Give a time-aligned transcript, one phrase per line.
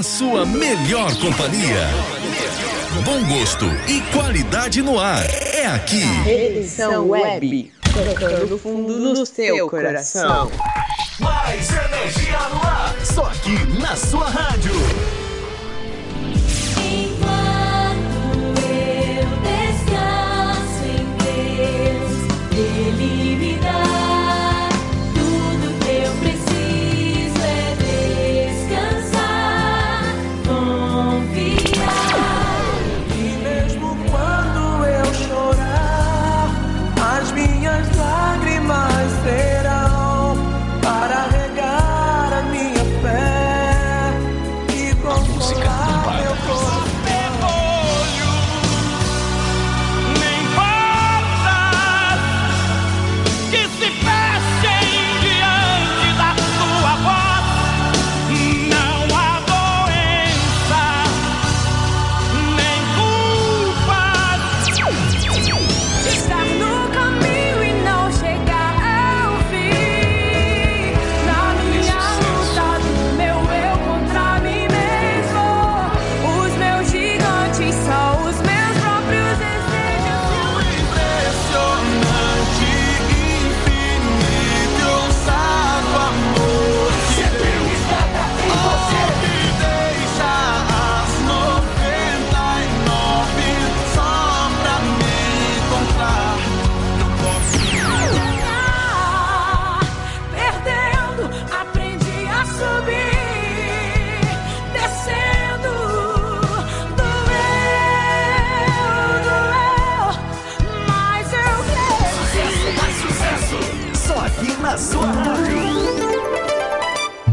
[0.00, 1.86] a sua melhor companhia.
[3.04, 5.26] Bom gosto e qualidade no ar.
[5.52, 6.02] É aqui.
[6.26, 7.70] Edição Web.
[7.82, 10.50] Tocando fundo no seu coração.
[11.18, 12.96] Mais energia no ar.
[13.04, 14.72] Só aqui na sua rádio.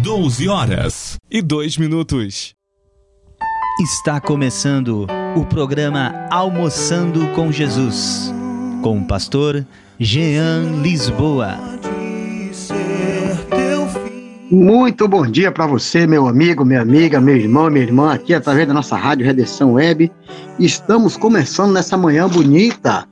[0.02, 2.56] 12 horas e 2 minutos.
[3.80, 8.34] Está começando o programa Almoçando com Jesus,
[8.81, 9.66] com o pastor
[9.99, 11.58] Jean Lisboa.
[14.49, 18.67] Muito bom dia para você, meu amigo, minha amiga, meu irmão, minha irmã, aqui através
[18.67, 20.10] da nossa rádio Redenção Web.
[20.58, 23.05] Estamos começando nessa manhã bonita,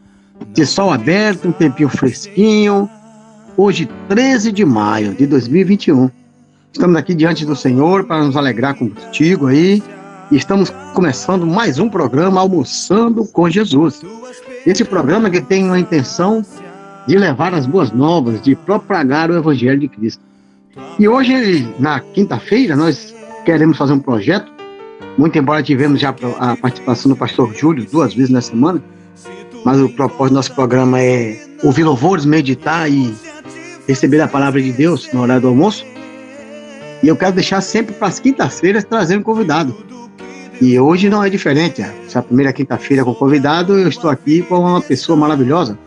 [0.54, 2.90] de sol aberto, um tempinho fresquinho.
[3.58, 6.12] Hoje, 13 de maio de 2021.
[6.74, 9.82] Estamos aqui diante do Senhor para nos alegrar contigo aí.
[10.30, 14.02] E estamos começando mais um programa Almoçando com Jesus.
[14.68, 16.46] Esse programa que tem a intenção
[17.08, 20.22] de levar as boas novas, de propagar o Evangelho de Cristo.
[21.00, 24.52] E hoje, na quinta-feira, nós queremos fazer um projeto,
[25.18, 28.84] muito embora tivemos já a participação do pastor Júlio duas vezes na semana,
[29.64, 33.16] mas o propósito do nosso programa é ouvir louvores, meditar e
[33.88, 35.86] receber a palavra de Deus no horário do almoço.
[37.04, 39.76] E eu quero deixar sempre para as quintas-feiras trazer um convidado.
[40.62, 41.82] E hoje não é diferente.
[41.82, 45.78] Essa primeira quinta-feira com convidado, eu estou aqui com uma pessoa maravilhosa,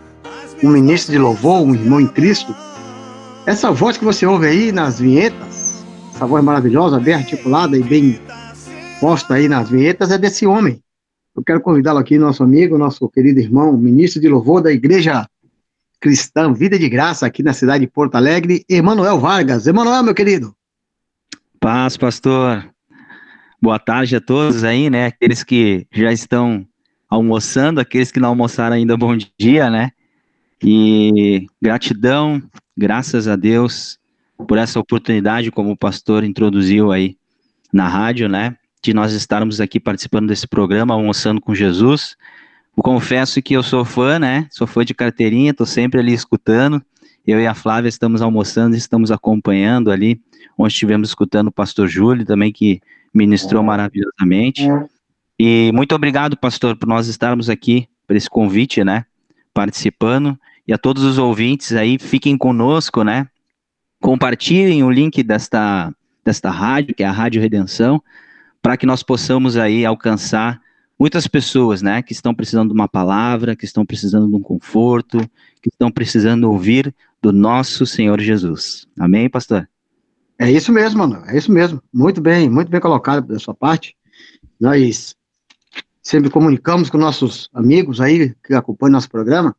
[0.63, 2.55] um ministro de louvor, um irmão em Cristo,
[3.49, 5.83] essa voz que você ouve aí nas vinhetas,
[6.15, 8.21] essa voz maravilhosa, bem articulada e bem
[9.01, 10.83] posta aí nas vinhetas, é desse homem.
[11.35, 15.27] Eu quero convidá-lo aqui, nosso amigo, nosso querido irmão, ministro de louvor da Igreja
[16.01, 19.67] Cristã Vida de Graça, aqui na cidade de Porto Alegre, Emanuel Vargas.
[19.67, 20.55] Emanuel, meu querido.
[21.61, 22.69] Paz, pastor.
[23.61, 25.07] Boa tarde a todos aí, né?
[25.07, 26.65] Aqueles que já estão
[27.11, 29.91] almoçando, aqueles que não almoçaram ainda, bom dia, né?
[30.63, 32.41] E gratidão,
[32.77, 33.99] graças a Deus
[34.47, 37.17] por essa oportunidade, como o pastor introduziu aí
[37.73, 38.57] na rádio, né?
[38.81, 42.17] De nós estarmos aqui participando desse programa, almoçando com Jesus.
[42.83, 44.47] Confesso que eu sou fã, né?
[44.51, 46.83] Sou fã de carteirinha, tô sempre ali escutando.
[47.27, 50.21] Eu e a Flávia estamos almoçando e estamos acompanhando ali,
[50.57, 52.81] onde estivemos escutando o pastor Júlio também, que
[53.13, 54.67] ministrou maravilhosamente.
[55.39, 59.05] E muito obrigado, pastor, por nós estarmos aqui, por esse convite, né?
[59.53, 60.39] Participando.
[60.67, 63.27] E a todos os ouvintes aí, fiquem conosco, né?
[64.01, 65.93] Compartilhem o link desta,
[66.25, 68.03] desta rádio, que é a Rádio Redenção,
[68.63, 70.61] para que nós possamos aí alcançar
[70.99, 75.19] muitas pessoas, né, que estão precisando de uma palavra, que estão precisando de um conforto,
[75.63, 78.87] que estão precisando ouvir do nosso Senhor Jesus.
[78.99, 79.69] Amém, pastor?
[80.39, 81.25] É isso mesmo, mano.
[81.27, 81.83] É isso mesmo.
[81.93, 83.97] Muito bem, muito bem colocado da sua parte.
[84.61, 85.17] Nós
[86.03, 89.55] sempre comunicamos com nossos amigos aí que acompanham nosso programa.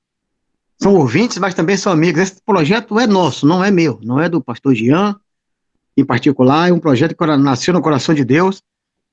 [0.81, 2.21] São ouvintes, mas também são amigos.
[2.21, 5.19] Esse projeto é nosso, não é meu, não é do pastor Jean,
[5.97, 6.69] em particular.
[6.69, 8.63] É um projeto que nasceu no coração de Deus.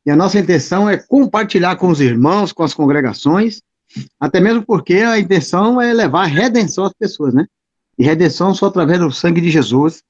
[0.07, 3.61] E a nossa intenção é compartilhar com os irmãos, com as congregações,
[4.21, 7.45] até mesmo porque a intenção é levar redenção às pessoas, né?
[7.99, 10.05] E redenção só através do sangue de Jesus.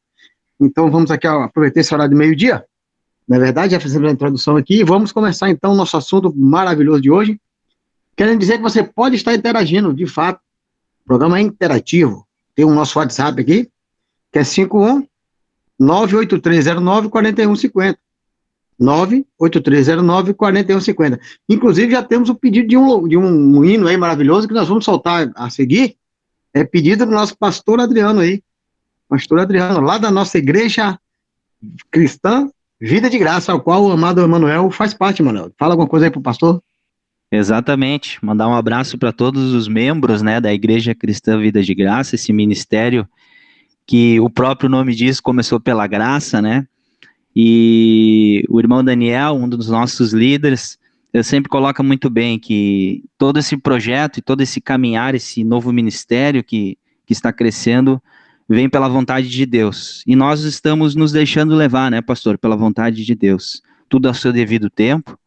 [0.61, 2.65] Então vamos aqui aproveitar esse horário de meio-dia
[3.27, 4.85] Na verdade, já fizemos a introdução aqui.
[4.85, 7.41] Vamos começar então o nosso assunto maravilhoso de hoje.
[8.15, 10.41] Querendo dizer que você pode estar interagindo, de fato.
[11.01, 12.27] O programa é interativo.
[12.55, 13.71] Tem o nosso WhatsApp aqui,
[14.31, 15.07] que é 51
[15.79, 18.06] 98309 4150.
[18.79, 21.21] 98309 4150.
[21.49, 24.85] Inclusive, já temos o pedido de um, de um hino aí maravilhoso que nós vamos
[24.85, 25.97] soltar a seguir.
[26.53, 28.43] É pedido do nosso pastor Adriano aí.
[29.09, 30.99] Pastor Adriano, lá da nossa igreja
[31.91, 32.49] cristã,
[32.81, 35.51] Vida de Graça, ao qual o amado Emanuel faz parte, Emanuel.
[35.59, 36.63] Fala alguma coisa aí pro pastor.
[37.31, 38.25] Exatamente.
[38.25, 42.33] Mandar um abraço para todos os membros, né, da Igreja Cristã Vida de Graça, esse
[42.33, 43.09] ministério
[43.87, 46.67] que o próprio nome diz começou pela graça, né?
[47.39, 50.79] E o irmão Daniel, um dos nossos líderes,
[51.23, 56.43] sempre coloca muito bem que todo esse projeto e todo esse caminhar, esse novo ministério
[56.43, 58.03] que, que está crescendo,
[58.49, 60.03] vem pela vontade de Deus.
[60.07, 63.63] E nós estamos nos deixando levar, né, pastor, pela vontade de Deus.
[63.87, 65.19] Tudo ao seu devido tempo.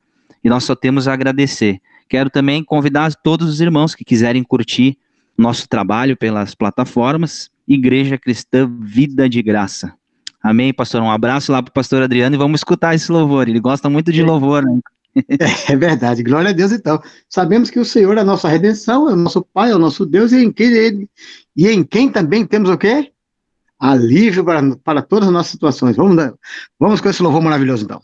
[0.43, 1.79] E nós só temos a agradecer.
[2.07, 4.97] Quero também convidar todos os irmãos que quiserem curtir
[5.37, 7.51] nosso trabalho pelas plataformas.
[7.67, 9.98] Igreja Cristã Vida de Graça.
[10.41, 11.01] Amém, pastor?
[11.01, 13.47] Um abraço lá para o pastor Adriano e vamos escutar esse louvor.
[13.47, 14.79] Ele gosta muito de louvor, né?
[15.67, 17.01] É verdade, glória a Deus então.
[17.27, 20.05] Sabemos que o Senhor é a nossa redenção, é o nosso Pai, é o nosso
[20.05, 21.09] Deus, e em quem, ele,
[21.57, 23.11] e em quem também temos o quê?
[23.77, 25.95] Alívio para, para todas as nossas situações.
[25.95, 26.33] Vamos,
[26.79, 28.01] vamos com esse louvor maravilhoso então.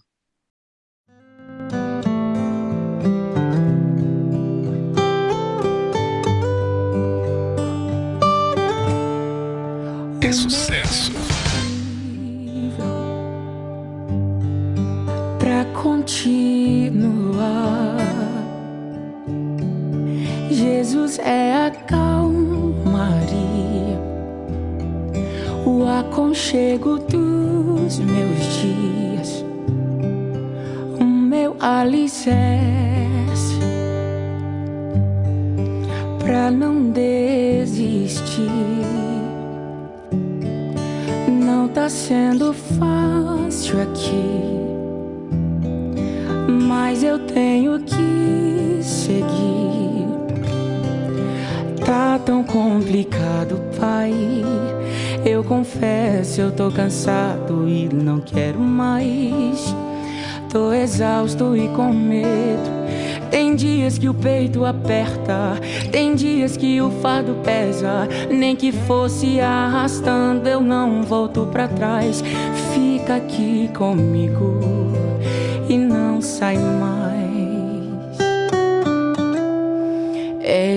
[10.22, 10.85] É sucesso.
[15.56, 17.16] Pra continuar.
[20.52, 23.08] Jesus é a calmaria,
[25.66, 29.46] o aconchego dos meus dias,
[31.00, 32.36] o meu alicerce
[36.20, 38.52] pra não desistir.
[41.30, 44.65] Não tá sendo fácil aqui,
[46.56, 50.06] mas eu tenho que seguir.
[51.86, 54.14] Tá tão complicado, pai.
[55.26, 59.76] Eu confesso, eu tô cansado e não quero mais.
[60.50, 62.76] Tô exausto e com medo.
[63.30, 65.60] Tem dias que o peito aperta,
[65.92, 68.08] tem dias que o fardo pesa.
[68.32, 72.24] Nem que fosse arrastando, eu não volto pra trás.
[72.74, 74.85] Fica aqui comigo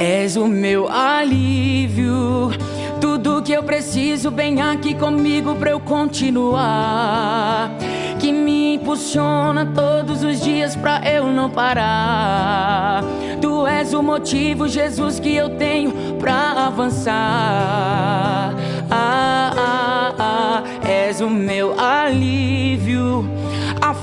[0.00, 2.50] És o meu alívio.
[3.02, 7.70] Tudo que eu preciso, vem aqui comigo pra eu continuar.
[8.18, 13.04] Que me impulsiona todos os dias pra eu não parar.
[13.42, 18.54] Tu és o motivo, Jesus, que eu tenho pra avançar.
[18.90, 22.59] Ah, ah, ah, és o meu alívio.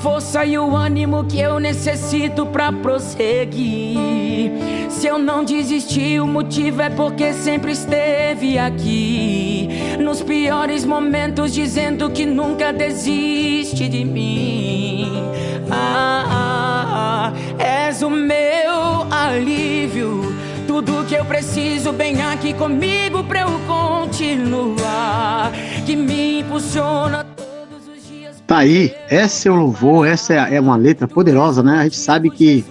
[0.07, 4.49] Força e o ânimo que eu necessito pra prosseguir.
[4.89, 9.67] Se eu não desisti, o motivo é porque sempre esteve aqui.
[9.99, 15.11] Nos piores momentos, dizendo que nunca desiste de mim.
[15.69, 20.33] Ah, ah, ah, és o meu alívio.
[20.65, 25.51] Tudo que eu preciso, bem aqui comigo pra eu continuar.
[25.85, 27.26] Que me impulsiona.
[28.47, 31.79] Tá aí, esse é o louvor, essa é, é uma letra poderosa, né?
[31.79, 32.63] A gente sabe que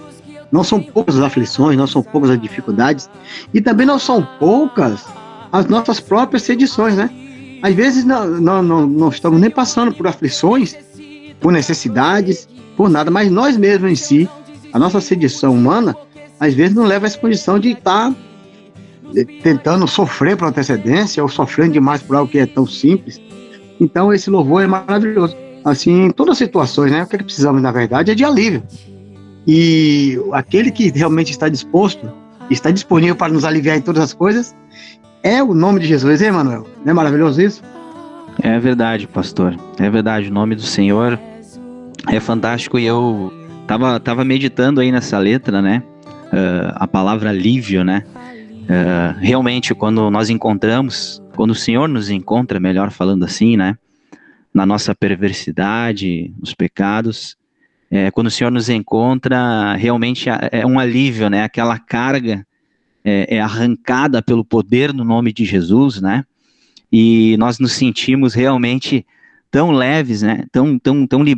[0.51, 3.07] não são poucas as aflições, não são poucas as dificuldades,
[3.53, 5.05] e também não são poucas
[5.51, 7.11] as nossas próprias sedições, né?
[7.61, 10.75] Às vezes não, não, não, não estamos nem passando por aflições,
[11.39, 14.29] por necessidades, por nada, mas nós mesmos em si,
[14.73, 15.95] a nossa sedição humana,
[16.39, 18.15] às vezes não leva a essa condição de estar
[19.43, 23.21] tentando sofrer por antecedência ou sofrendo demais por algo que é tão simples.
[23.79, 25.35] Então esse louvor é maravilhoso.
[25.67, 27.03] Assim, em todas as situações, né?
[27.03, 28.63] O que, é que precisamos, na verdade, é de alívio.
[29.45, 32.09] E aquele que realmente está disposto,
[32.49, 34.55] está disponível para nos aliviar em todas as coisas,
[35.21, 36.65] é o nome de Jesus, hein, Manuel?
[36.85, 37.61] Não é maravilhoso isso?
[38.41, 39.57] É verdade, pastor.
[39.77, 40.29] É verdade.
[40.29, 41.19] O nome do Senhor
[42.07, 43.33] é fantástico e eu
[43.65, 45.83] tava, tava meditando aí nessa letra, né?
[46.27, 48.03] Uh, a palavra alívio, né?
[48.15, 53.77] Uh, realmente, quando nós encontramos, quando o Senhor nos encontra, melhor falando assim, né?
[54.57, 57.37] Na nossa perversidade, nos pecados,
[57.91, 61.43] é, quando o Senhor nos encontra, realmente é um alívio, né?
[61.43, 62.43] Aquela carga
[63.05, 66.25] é, é arrancada pelo poder no nome de Jesus, né?
[66.91, 69.05] E nós nos sentimos realmente
[69.51, 70.45] tão leves, né?
[70.51, 71.35] Tão, tão, tão, li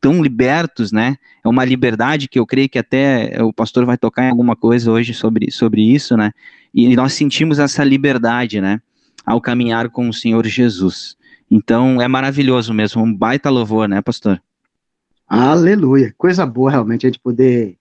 [0.00, 1.16] tão libertos, né?
[1.44, 4.90] É uma liberdade que eu creio que até o pastor vai tocar em alguma coisa
[4.90, 6.32] hoje sobre, sobre isso, né?
[6.72, 8.80] E nós sentimos essa liberdade, né?
[9.26, 11.20] Ao caminhar com o Senhor Jesus.
[11.54, 14.42] Então é maravilhoso mesmo, um baita louvor, né, pastor?
[15.28, 16.14] Aleluia.
[16.16, 17.76] Coisa boa realmente a gente poder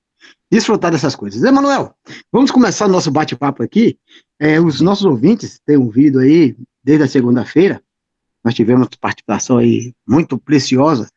[0.51, 1.41] desfrutar dessas coisas.
[1.41, 1.95] Emanuel,
[2.29, 3.97] vamos começar o nosso bate-papo aqui.
[4.37, 7.81] É, os nossos ouvintes têm ouvido aí desde a segunda-feira.
[8.43, 11.09] Nós tivemos participação aí muito preciosa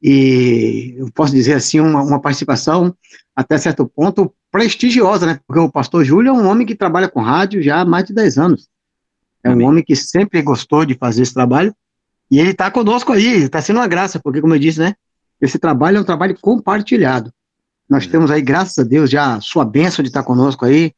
[0.00, 2.94] e eu posso dizer assim, uma, uma participação
[3.34, 5.40] até certo ponto prestigiosa, né?
[5.44, 8.14] Porque o pastor Júlio é um homem que trabalha com rádio já há mais de
[8.14, 8.68] 10 anos.
[9.42, 9.66] É um Amém.
[9.66, 11.74] homem que sempre gostou de fazer esse trabalho
[12.30, 14.94] e ele está conosco aí, está sendo uma graça, porque como eu disse, né?
[15.40, 17.32] Esse trabalho é um trabalho compartilhado.
[17.88, 20.92] Nós temos aí, graças a Deus, já a sua bênção de estar conosco aí,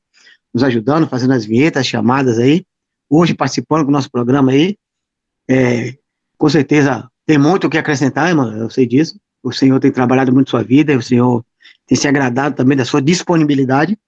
[0.54, 2.64] nos ajudando, fazendo as vinhetas, as chamadas aí,
[3.11, 4.76] hoje participando do nosso programa aí.
[5.49, 5.97] É,
[6.37, 9.20] com certeza tem muito o que acrescentar, irmão, eu sei disso.
[9.42, 11.44] O Senhor tem trabalhado muito sua vida, o Senhor
[11.87, 13.99] tem se agradado também da sua disponibilidade.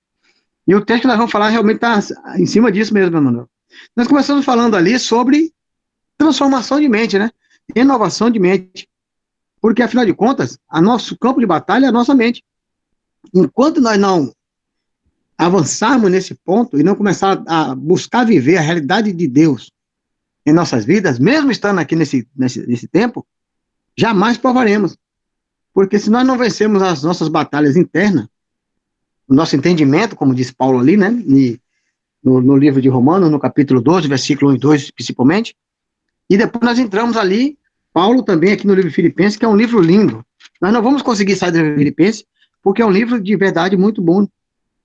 [0.66, 2.00] E o texto que nós vamos falar realmente está
[2.38, 3.48] em cima disso mesmo, meu Manuel.
[3.96, 5.52] Nós começamos falando ali sobre
[6.20, 7.30] transformação de mente, né?
[7.74, 8.86] Renovação de mente.
[9.58, 12.44] Porque, afinal de contas, a nosso campo de batalha é a nossa mente.
[13.34, 14.32] Enquanto nós não
[15.36, 19.72] avançarmos nesse ponto e não começar a buscar viver a realidade de Deus
[20.44, 23.26] em nossas vidas, mesmo estando aqui nesse, nesse, nesse tempo,
[23.96, 24.96] jamais provaremos.
[25.72, 28.26] Porque se nós não vencermos as nossas batalhas internas,
[29.26, 31.10] o nosso entendimento, como diz Paulo ali, né,
[32.22, 35.54] no, no livro de Romanos, no capítulo 12, versículo 1 e 2, principalmente,
[36.30, 37.58] e depois nós entramos ali,
[37.92, 40.24] Paulo também aqui no livro Filipenses, que é um livro lindo.
[40.62, 42.24] Nós não vamos conseguir sair do livro Filipenses,
[42.62, 44.28] porque é um livro de verdade muito bom.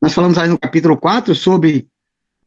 [0.01, 1.87] Nós falamos aí no capítulo 4 sobre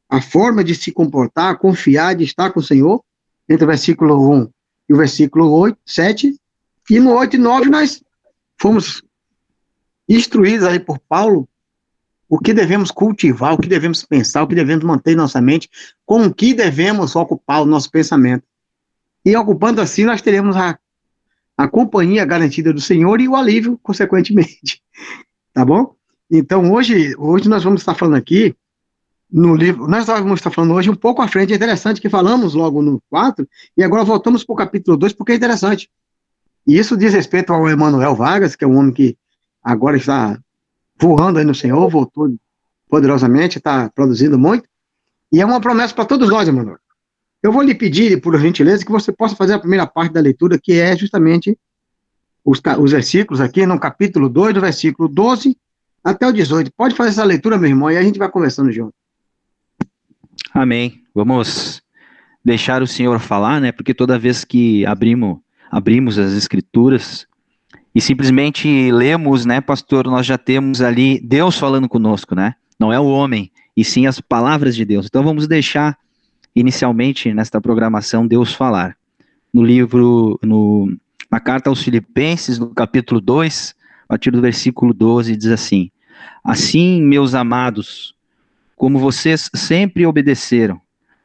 [0.09, 3.00] a forma de se comportar, confiar, de estar com o Senhor,
[3.49, 4.50] entre o versículo 1
[4.88, 6.37] e o versículo 8, 7,
[6.90, 8.02] e no 8 e 9 nós
[8.61, 9.02] fomos
[10.09, 11.49] instruídos aí por Paulo
[12.28, 15.71] o que devemos cultivar, o que devemos pensar, o que devemos manter em nossa mente,
[16.05, 18.45] com o que devemos ocupar o nosso pensamento.
[19.25, 20.79] E ocupando assim, nós teremos a,
[21.57, 24.83] a companhia garantida do Senhor e o alívio, consequentemente.
[25.51, 25.97] Tá bom?
[26.31, 28.55] Então, hoje, hoje nós vamos estar falando aqui
[29.31, 32.55] no livro, nós vamos estar falando hoje um pouco à frente, é interessante que falamos
[32.55, 33.47] logo no 4,
[33.77, 35.91] e agora voltamos para o capítulo 2, porque é interessante.
[36.67, 39.17] E isso diz respeito ao Emanuel Vargas, que é um homem que
[39.63, 40.39] agora está
[41.01, 42.35] voando aí no Senhor, voltou
[42.89, 44.69] poderosamente, está produzindo muito,
[45.31, 46.79] e é uma promessa para todos nós, Emanuel.
[47.42, 50.59] Eu vou lhe pedir, por gentileza, que você possa fazer a primeira parte da leitura,
[50.59, 51.57] que é justamente
[52.45, 55.57] os, os versículos aqui, no capítulo 2, do versículo 12
[56.02, 56.73] até o 18.
[56.76, 58.95] Pode fazer essa leitura, meu irmão, e a gente vai conversando junto.
[60.52, 61.02] Amém.
[61.14, 61.83] Vamos
[62.45, 63.71] deixar o Senhor falar, né?
[63.71, 65.38] Porque toda vez que abrimos,
[65.71, 67.26] abrimos as escrituras
[67.95, 72.54] e simplesmente lemos, né, pastor, nós já temos ali Deus falando conosco, né?
[72.78, 75.07] Não é o homem, e sim as palavras de Deus.
[75.07, 75.99] Então vamos deixar
[76.59, 78.97] inicialmente nesta programação Deus falar.
[79.53, 80.93] No livro, no
[81.31, 83.75] Na carta aos Filipenses, no capítulo 2,
[84.05, 85.91] a partir do versículo 12, diz assim:
[86.43, 88.15] Assim, meus amados,
[88.77, 90.81] como vocês sempre obedeceram,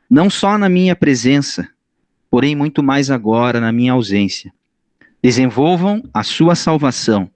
[0.10, 1.68] não só na minha presença,
[2.30, 4.54] porém muito mais agora na minha ausência,
[5.22, 7.30] desenvolvam a sua salvação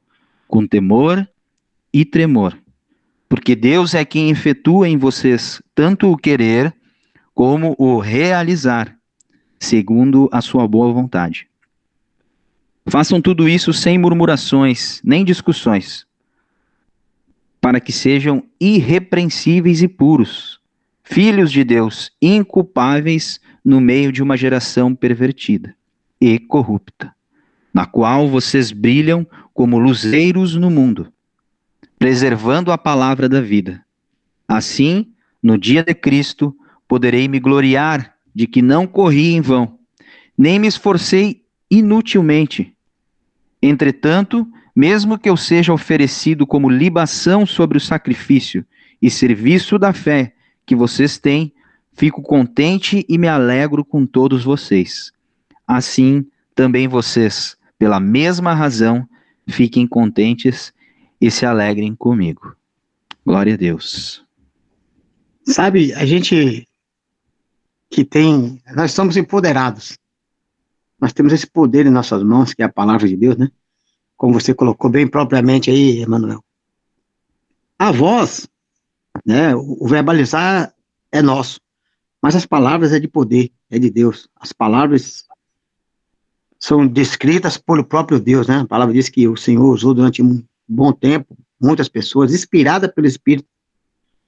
[0.47, 1.27] com temor
[1.93, 2.57] e tremor,
[3.29, 6.73] porque Deus é quem efetua em vocês tanto o querer
[7.37, 8.97] como o realizar,
[9.59, 11.47] segundo a sua boa vontade.
[12.87, 16.07] Façam tudo isso sem murmurações, nem discussões,
[17.61, 20.59] para que sejam irrepreensíveis e puros,
[21.03, 25.75] filhos de Deus, inculpáveis no meio de uma geração pervertida
[26.19, 27.13] e corrupta,
[27.71, 31.13] na qual vocês brilham como luzeiros no mundo,
[31.99, 33.85] preservando a palavra da vida.
[34.47, 35.13] Assim,
[35.43, 39.79] no dia de Cristo, poderei me gloriar de que não corri em vão,
[40.37, 42.73] nem me esforcei inutilmente.
[43.61, 48.65] Entretanto, mesmo que eu seja oferecido como libação sobre o sacrifício
[49.01, 50.33] e serviço da fé
[50.65, 51.51] que vocês têm,
[51.93, 55.11] fico contente e me alegro com todos vocês.
[55.67, 59.07] Assim, também vocês, pela mesma razão,
[59.47, 60.71] fiquem contentes
[61.19, 62.55] e se alegrem comigo.
[63.25, 64.23] Glória a Deus.
[65.43, 66.67] Sabe, a gente
[67.89, 69.97] que tem, nós somos empoderados.
[70.99, 73.49] Nós temos esse poder em nossas mãos, que é a palavra de Deus, né?
[74.15, 76.43] Como você colocou bem propriamente aí, Emanuel.
[77.77, 78.47] A voz,
[79.23, 80.73] né, o verbalizar
[81.11, 81.61] é nosso,
[82.21, 84.27] mas as palavras é de poder, é de Deus.
[84.35, 85.25] As palavras
[86.59, 88.57] são descritas pelo próprio Deus, né?
[88.61, 93.07] A palavra diz que o Senhor usou durante um bom tempo muitas pessoas, inspirada pelo
[93.07, 93.47] Espírito.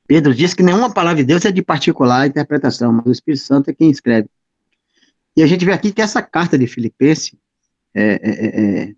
[0.10, 3.70] Pedro diz que nenhuma palavra de Deus é de particular interpretação, mas o Espírito Santo
[3.70, 4.28] é quem escreve.
[5.38, 7.36] E a gente vê aqui que essa carta de Filipenses,
[7.94, 8.46] é, é,
[8.88, 8.94] é,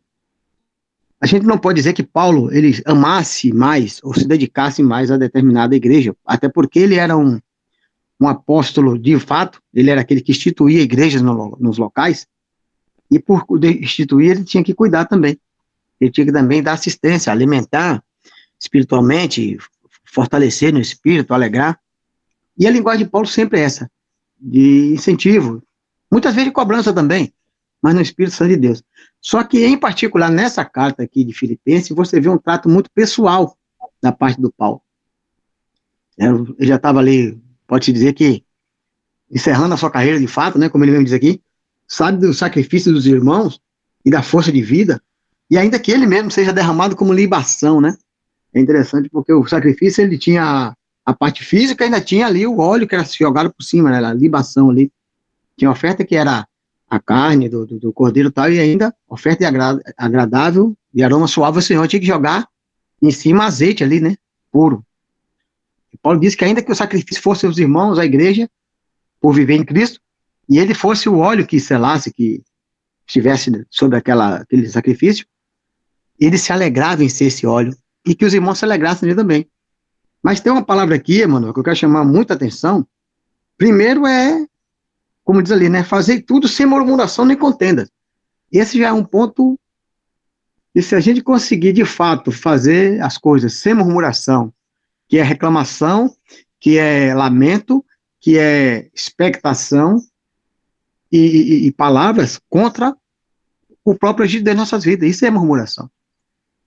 [1.19, 5.17] a gente não pode dizer que Paulo ele amasse mais ou se dedicasse mais a
[5.17, 7.41] determinada igreja, até porque ele era um,
[8.17, 12.25] um apóstolo de fato, ele era aquele que instituía igrejas no, nos locais,
[13.11, 13.45] e por
[13.81, 15.37] instituir ele tinha que cuidar também.
[15.99, 18.01] Ele tinha que também dar assistência, alimentar
[18.57, 19.57] espiritualmente,
[20.11, 21.79] fortalecer no espírito, alegrar.
[22.57, 23.89] E a linguagem de Paulo sempre é essa,
[24.37, 25.63] de incentivo,
[26.11, 27.33] muitas vezes de cobrança também,
[27.81, 28.83] mas no Espírito Santo de Deus.
[29.21, 33.57] Só que, em particular, nessa carta aqui de Filipenses, você vê um trato muito pessoal
[34.01, 34.81] da parte do Paulo.
[36.19, 38.43] É, ele já estava ali, pode-se dizer que,
[39.31, 41.41] encerrando a sua carreira de fato, né, como ele mesmo diz aqui,
[41.87, 43.61] sabe do sacrifício dos irmãos
[44.03, 45.01] e da força de vida,
[45.49, 47.95] e ainda que ele mesmo seja derramado como libação, né?
[48.53, 52.87] É interessante porque o sacrifício ele tinha a, parte física, ainda tinha ali o óleo
[52.87, 54.05] que era jogado por cima, né?
[54.05, 54.91] A libação ali.
[55.57, 56.47] Tinha oferta que era
[56.89, 61.27] a carne do, do, do cordeiro e tal, e ainda oferta agra, agradável, de aroma
[61.27, 62.47] suave, o Senhor tinha que jogar
[63.01, 64.17] em cima azeite ali, né?
[64.51, 64.85] Puro.
[65.93, 68.49] E Paulo disse que ainda que o sacrifício fosse os irmãos, a igreja,
[69.21, 69.99] por viver em Cristo,
[70.49, 72.43] e ele fosse o óleo que selasse, que
[73.07, 75.25] estivesse sobre aquela, aquele sacrifício,
[76.19, 79.47] ele se alegrava em ser esse óleo, e que os irmãos se alegrassem nele também.
[80.21, 82.85] Mas tem uma palavra aqui, mano, que eu quero chamar muita atenção.
[83.57, 84.45] Primeiro é,
[85.23, 87.89] como diz ali, né, fazer tudo sem murmuração nem contenda.
[88.51, 89.59] Esse já é um ponto,
[90.75, 94.53] e se a gente conseguir, de fato, fazer as coisas sem murmuração,
[95.07, 96.13] que é reclamação,
[96.59, 97.83] que é lamento,
[98.19, 99.97] que é expectação,
[101.11, 102.95] e, e, e palavras contra
[103.83, 105.09] o próprio agir das nossas vidas.
[105.09, 105.89] Isso é murmuração.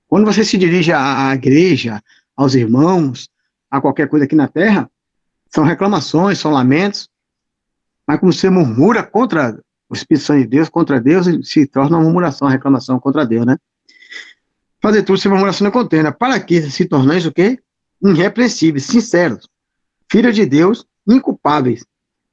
[0.09, 2.03] Quando você se dirige à, à igreja,
[2.37, 3.29] aos irmãos,
[3.71, 4.91] a qualquer coisa aqui na terra,
[5.51, 7.09] são reclamações, são lamentos,
[8.07, 12.05] mas quando você murmura contra o Espírito Santo de Deus, contra Deus, se torna uma
[12.05, 13.57] murmuração, uma reclamação contra Deus, né?
[14.81, 17.59] Fazer tudo sem murmuração não contenda, para que se torneis o quê?
[18.03, 19.49] Irrepreensíveis, sinceros,
[20.11, 21.85] filhos de Deus, inculpáveis.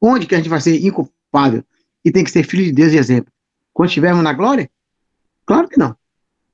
[0.02, 1.64] Onde que a gente vai ser inculpável?
[2.04, 3.32] e tem que ser filho de Deus e exemplo.
[3.74, 4.70] Quando estivermos na glória?
[5.46, 5.96] Claro que não.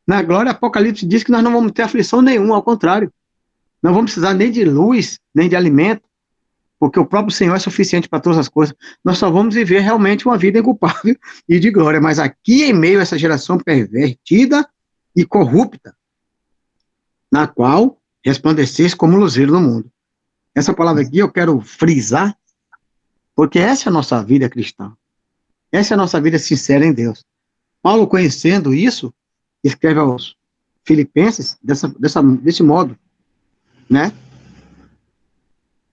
[0.08, 3.12] Na glória, Apocalipse diz que nós não vamos ter aflição nenhuma, ao contrário.
[3.84, 6.04] Não vamos precisar nem de luz, nem de alimento,
[6.80, 8.74] porque o próprio Senhor é suficiente para todas as coisas.
[9.04, 11.15] Nós só vamos viver realmente uma vida inculpável
[11.48, 12.00] e de glória.
[12.00, 14.67] Mas aqui, em meio a essa geração pervertida
[15.15, 15.93] e corrupta,
[17.30, 19.91] na qual resplandeceis como luzeiro no mundo.
[20.56, 22.36] Essa palavra aqui eu quero frisar,
[23.36, 24.93] porque essa é a nossa vida cristã.
[25.72, 27.26] Essa é a nossa vida sincera em Deus.
[27.82, 29.13] Paulo, conhecendo isso,
[29.67, 30.36] escreve aos
[30.84, 32.97] Filipenses dessa, dessa, desse modo,
[33.89, 34.12] né?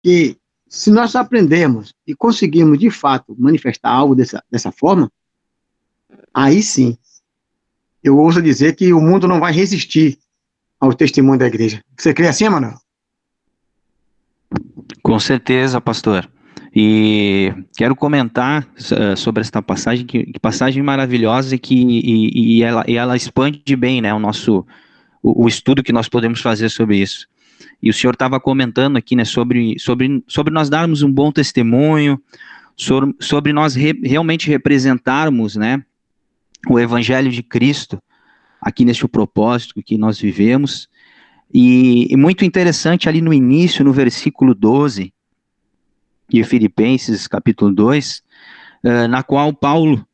[0.03, 0.37] Que
[0.69, 5.11] se nós aprendemos e conseguirmos, de fato, manifestar algo dessa, dessa forma,
[6.33, 6.99] aí sim,
[8.03, 10.19] eu ouso dizer que o mundo não vai resistir
[10.79, 11.83] ao testemunho da igreja.
[11.97, 12.79] Você crê assim, Manuel?
[15.03, 16.31] Com certeza, pastor.
[16.77, 22.85] E quero comentar uh, sobre esta passagem, que, que passagem maravilhosa que e, e ela,
[22.89, 24.67] e ela expande bem né, o nosso
[25.23, 27.29] o, o, estudo que nós podemos fazer sobre isso.
[27.81, 32.21] E o senhor estava comentando aqui né, sobre, sobre, sobre nós darmos um bom testemunho,
[32.77, 35.81] sobre, sobre nós re, realmente representarmos né,
[36.69, 38.03] o Evangelho de Cristo
[38.61, 40.89] aqui neste propósito que nós vivemos.
[41.53, 45.14] E, e, muito interessante ali no início, no versículo 12
[46.29, 48.23] de Filipenses, capítulo 2,
[48.85, 50.07] uh, eh, na qual Paulo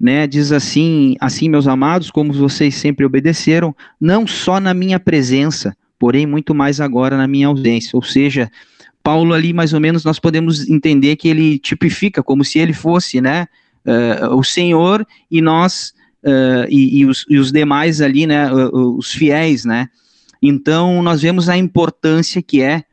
[0.00, 5.76] né, diz assim: Assim, meus amados, como vocês sempre obedeceram, não só na minha presença,
[5.98, 7.90] porém muito mais agora na minha ausência.
[7.94, 8.50] Ou seja,
[9.02, 13.20] Paulo ali, mais ou menos, nós podemos entender que ele tipifica como se ele fosse,
[13.20, 13.46] né,
[13.86, 15.92] uh, o Senhor e nós
[16.24, 19.88] uh, e, e, os, e, os, demais ali, né, os fiéis, né.
[20.40, 22.84] Então, nós vemos a importância que é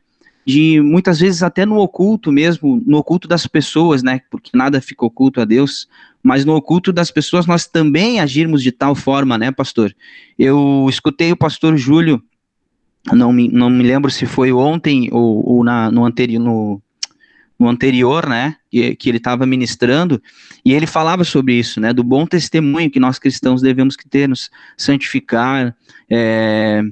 [0.46, 4.20] de muitas vezes até no oculto mesmo, no oculto das pessoas, né?
[4.30, 5.88] Porque nada fica oculto a Deus,
[6.22, 9.94] mas no oculto das pessoas nós também agirmos de tal forma, né, pastor?
[10.38, 12.22] Eu escutei o pastor Júlio,
[13.12, 16.80] não me, não me lembro se foi ontem ou, ou na, no, anteri no,
[17.58, 20.22] no anterior, né, que, que ele estava ministrando,
[20.64, 24.28] e ele falava sobre isso, né, do bom testemunho que nós cristãos devemos que ter,
[24.28, 25.74] nos santificar,
[26.08, 26.82] é,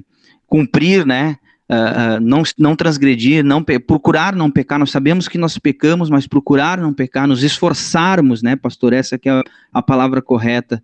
[0.45, 1.37] cumprir, né,
[1.69, 4.79] uh, não, não transgredir, não procurar não pecar.
[4.79, 8.93] Nós sabemos que nós pecamos, mas procurar não pecar, nos esforçarmos, né, pastor?
[8.93, 10.83] Essa que é a, a palavra correta.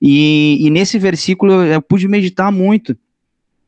[0.00, 2.96] E, e nesse versículo eu, eu pude meditar muito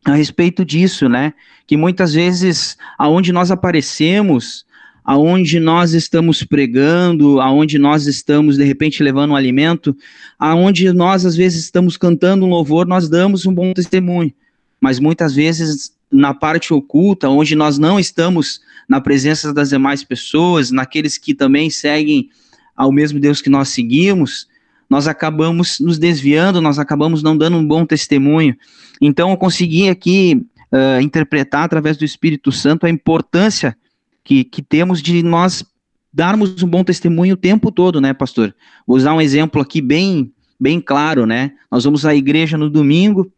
[0.05, 1.35] a respeito disso, né?
[1.67, 4.65] Que muitas vezes, aonde nós aparecemos,
[5.05, 9.97] aonde nós estamos pregando, aonde nós estamos de repente levando um alimento,
[10.39, 14.33] aonde nós às vezes estamos cantando um louvor, nós damos um bom testemunho.
[14.81, 20.71] Mas muitas vezes na parte oculta, onde nós não estamos na presença das demais pessoas,
[20.71, 22.29] naqueles que também seguem
[22.77, 24.49] ao mesmo Deus que nós seguimos,
[24.89, 28.57] nós acabamos nos desviando, nós acabamos não dando um bom testemunho.
[29.01, 33.77] Então, eu consegui aqui uh, interpretar através do Espírito Santo a importância
[34.25, 35.65] que, que temos de nós
[36.13, 38.55] darmos um bom testemunho o tempo todo, né, pastor?
[38.87, 41.53] Vou usar um exemplo aqui bem, bem claro, né?
[41.71, 43.31] Nós vamos à igreja no domingo,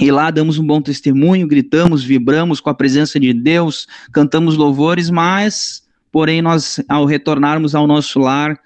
[0.00, 5.10] e lá damos um bom testemunho, gritamos, vibramos com a presença de Deus, cantamos louvores,
[5.10, 8.58] mas, porém, nós, ao retornarmos ao nosso lar,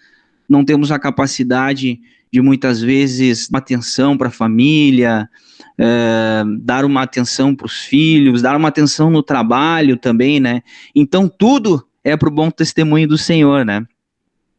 [0.48, 1.98] não temos a capacidade
[2.32, 5.28] de muitas vezes uma atenção para a família,
[5.76, 10.62] é, dar uma atenção para os filhos, dar uma atenção no trabalho também, né?
[10.94, 13.84] Então tudo é para o bom testemunho do Senhor, né?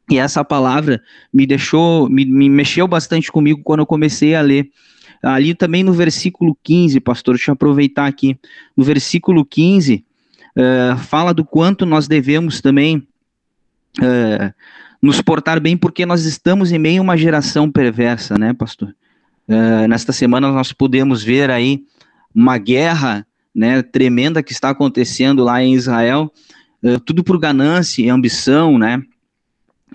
[0.10, 1.02] E essa palavra
[1.34, 4.70] me deixou, me, me mexeu bastante comigo quando eu comecei a ler
[5.22, 8.38] Ali também no versículo 15, pastor, deixa eu aproveitar aqui.
[8.76, 10.04] No versículo 15, uh,
[10.56, 12.98] eh, fala do quanto nós devemos também
[14.00, 14.54] uh,
[15.02, 18.96] nos portar bem, porque nós estamos em meio a uma geração perversa, né, pastor?
[19.48, 21.84] Uh, nesta semana nós podemos ver aí
[22.34, 26.32] uma guerra né, tremenda que está acontecendo lá em Israel,
[27.04, 29.02] tudo por ganância e ambição, né?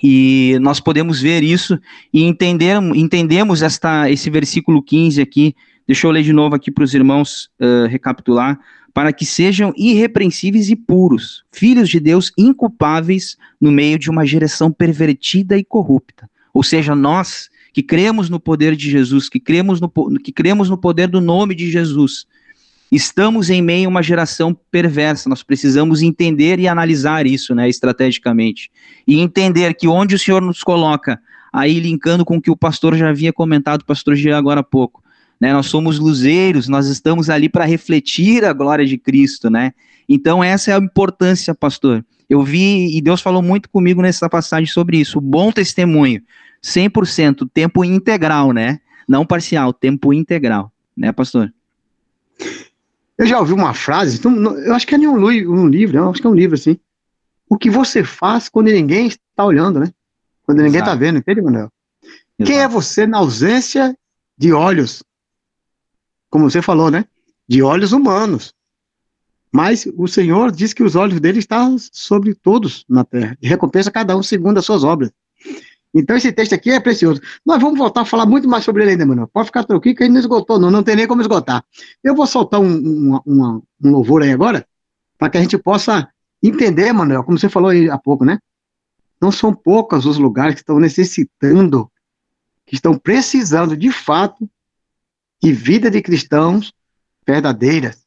[0.03, 1.79] E nós podemos ver isso
[2.13, 5.55] e entender, entendemos esta, esse versículo 15 aqui.
[5.87, 8.59] Deixa eu ler de novo aqui para os irmãos uh, recapitular.
[8.93, 14.73] Para que sejam irrepreensíveis e puros, filhos de Deus inculpáveis no meio de uma geração
[14.73, 16.29] pervertida e corrupta.
[16.53, 20.77] Ou seja, nós que cremos no poder de Jesus, que cremos no, que cremos no
[20.77, 22.27] poder do nome de Jesus,
[22.91, 28.71] Estamos em meio a uma geração perversa, nós precisamos entender e analisar isso, né, estrategicamente.
[29.07, 31.21] E entender que onde o Senhor nos coloca,
[31.53, 34.65] aí linkando com o que o pastor já havia comentado, o pastor Jean agora há
[34.65, 35.03] pouco,
[35.41, 39.73] né, nós somos luzeiros, nós estamos ali para refletir a glória de Cristo, né?
[40.09, 42.05] Então essa é a importância, pastor.
[42.29, 46.21] Eu vi, e Deus falou muito comigo nessa passagem sobre isso, bom testemunho,
[46.63, 48.81] 100%, tempo integral, né?
[49.09, 51.53] Não parcial, tempo integral, né, pastor?
[53.21, 56.23] Eu já ouvi uma frase, então, eu acho que é um, um livro, eu acho
[56.23, 56.81] que é um livro assim.
[57.47, 59.93] O que você faz quando ninguém está olhando, né?
[60.43, 61.71] Quando ninguém está vendo, entende, Manuel?
[62.43, 63.95] Quem é você na ausência
[64.39, 65.03] de olhos?
[66.31, 67.05] Como você falou, né?
[67.47, 68.55] De olhos humanos.
[69.53, 73.91] Mas o Senhor diz que os olhos dele estão sobre todos na terra, e recompensa
[73.91, 75.13] cada um segundo as suas obras.
[75.93, 77.21] Então esse texto aqui é precioso.
[77.45, 79.29] Nós vamos voltar a falar muito mais sobre ele ainda, mano.
[79.29, 80.71] Pode ficar tranquilo que ele não esgotou, não.
[80.71, 81.65] Não tem nem como esgotar.
[82.03, 84.67] Eu vou soltar um, um, um, louvor aí agora,
[85.19, 86.09] para que a gente possa
[86.43, 88.39] entender, Manuel, como você falou aí há pouco, né?
[89.21, 91.91] Não são poucos os lugares que estão necessitando,
[92.65, 94.49] que estão precisando, de fato,
[95.43, 96.73] e vida de cristãos
[97.27, 98.07] verdadeiras.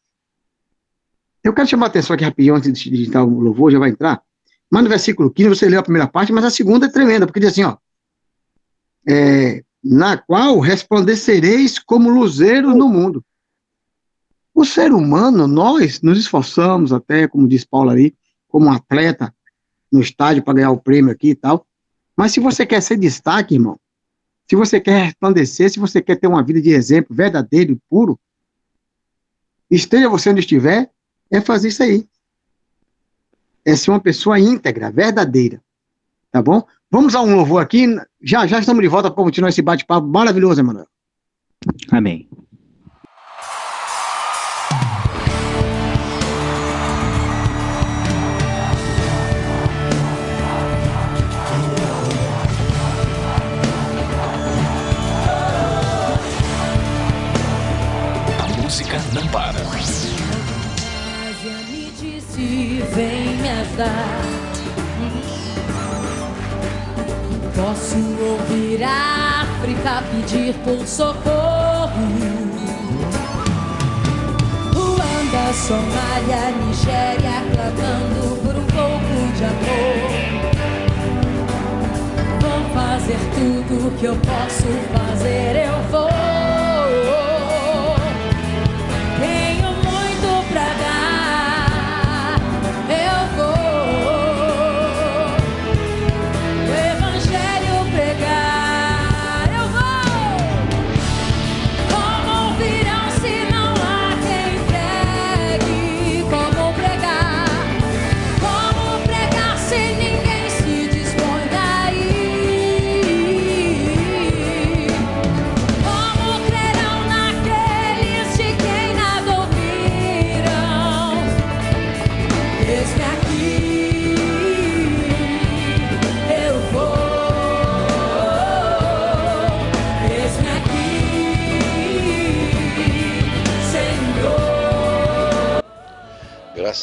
[1.43, 4.23] Eu quero chamar a atenção aqui rapidinho, antes de digitar o louvor, já vai entrar.
[4.73, 7.39] Mas no versículo 15, você leu a primeira parte, mas a segunda é tremenda, porque
[7.39, 7.77] diz assim, ó.
[9.07, 13.23] É, na qual resplandecereis como luzeiros no mundo.
[14.51, 18.15] O ser humano, nós nos esforçamos até, como diz Paulo ali,
[18.47, 19.31] como um atleta
[19.91, 21.67] no estádio para ganhar o prêmio aqui e tal.
[22.17, 23.79] Mas se você quer ser destaque, irmão,
[24.49, 28.19] se você quer resplandecer, se você quer ter uma vida de exemplo verdadeiro e puro,
[29.69, 30.89] esteja você onde estiver,
[31.29, 32.07] é fazer isso aí.
[33.65, 35.61] É ser uma pessoa íntegra, verdadeira.
[36.31, 36.63] Tá bom?
[36.91, 37.87] Vamos a um louvor aqui.
[38.21, 40.87] Já, já estamos de volta para continuar esse bate-papo maravilhoso, Emanuel.
[41.91, 42.27] Amém.
[58.39, 59.82] A música não para.
[63.73, 64.21] Ajudar.
[67.55, 71.91] Posso ouvir a África pedir por socorro.
[74.73, 80.03] Ruanda, Somália, Nigéria clamando por um pouco de amor.
[82.41, 86.32] Vou fazer tudo que eu posso fazer, eu vou.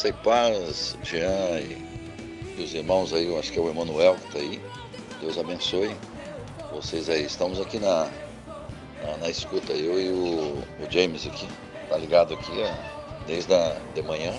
[0.01, 4.25] Graça e paz, Jean e, os irmãos aí, eu acho que é o Emanuel que
[4.29, 4.59] está aí.
[5.19, 5.95] Deus abençoe
[6.73, 7.23] vocês aí.
[7.23, 8.09] Estamos aqui na,
[9.03, 11.47] na, na escuta, eu e o, o James aqui,
[11.87, 14.33] tá ligado aqui ó, desde a, de manhã,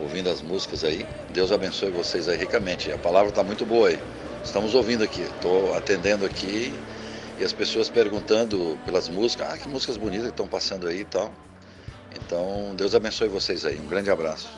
[0.00, 1.06] ouvindo as músicas aí.
[1.28, 2.90] Deus abençoe vocês aí ricamente.
[2.90, 3.98] A palavra está muito boa aí.
[4.42, 6.72] Estamos ouvindo aqui, estou atendendo aqui
[7.38, 11.04] e as pessoas perguntando pelas músicas, ah, que músicas bonitas que estão passando aí e
[11.04, 11.30] tal.
[12.14, 13.78] Então, Deus abençoe vocês aí.
[13.78, 14.48] Um grande abraço.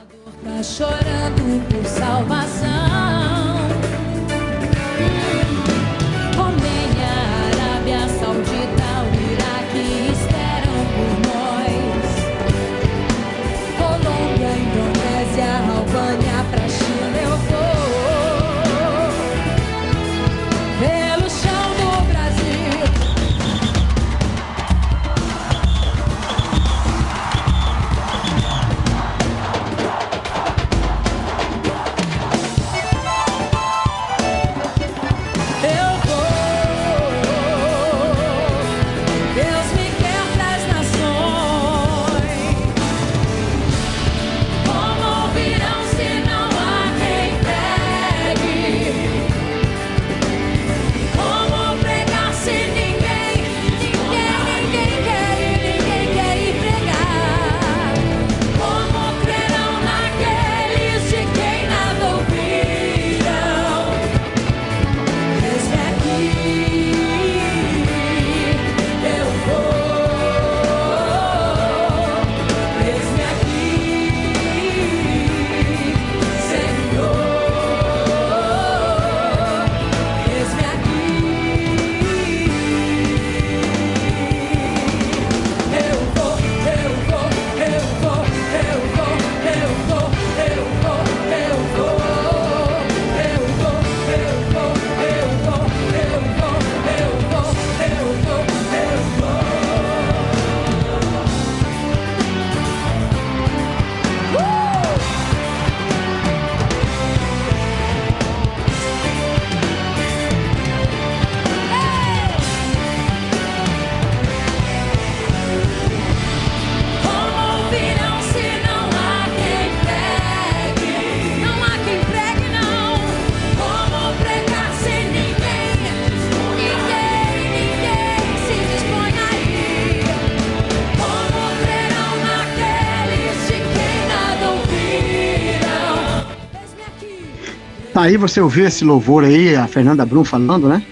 [138.07, 140.83] Aí, você ouviu esse louvor aí, a Fernanda Brum falando, né?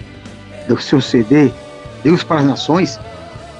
[0.68, 1.50] Do seu CD,
[2.02, 2.98] Deus para as Nações.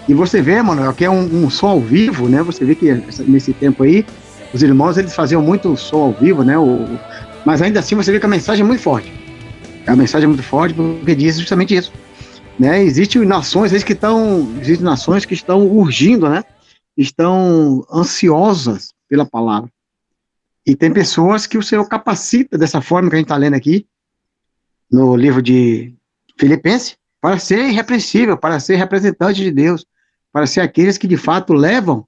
[0.09, 2.43] E você vê, mano, que é um, um som ao vivo, né?
[2.43, 2.93] Você vê que
[3.27, 4.05] nesse tempo aí,
[4.53, 6.59] os irmãos, eles faziam muito som ao vivo, né?
[6.59, 6.99] O,
[7.45, 9.13] mas ainda assim, você vê que a mensagem é muito forte.
[9.87, 11.93] A mensagem é muito forte porque diz justamente isso.
[12.59, 12.83] Né?
[12.83, 16.43] Existem nações que estão, existem nações que estão urgindo, né?
[16.97, 19.69] Estão ansiosas pela palavra.
[20.67, 23.87] E tem pessoas que o Senhor capacita dessa forma que a gente está lendo aqui,
[24.91, 25.95] no livro de
[26.39, 29.85] Filipenses, para ser irrepreensível, para ser representante de Deus,
[30.33, 32.07] para ser aqueles que de fato levam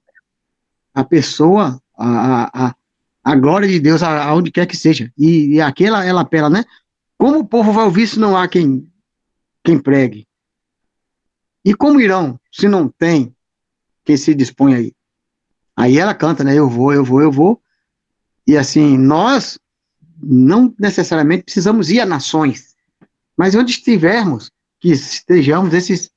[0.93, 2.75] a pessoa a, a,
[3.23, 5.11] a, glória de Deus aonde quer que seja.
[5.17, 6.63] E, e aqui ela, ela apela, né?
[7.17, 8.91] Como o povo vai ouvir se não há quem,
[9.63, 10.27] quem pregue?
[11.63, 13.35] E como irão se não tem
[14.05, 14.93] quem se dispõe aí?
[15.75, 16.55] Aí ela canta, né?
[16.55, 17.61] Eu vou, eu vou, eu vou.
[18.47, 19.59] E assim, nós
[20.23, 22.75] não necessariamente precisamos ir a nações,
[23.37, 26.09] mas onde estivermos, que estejamos esses,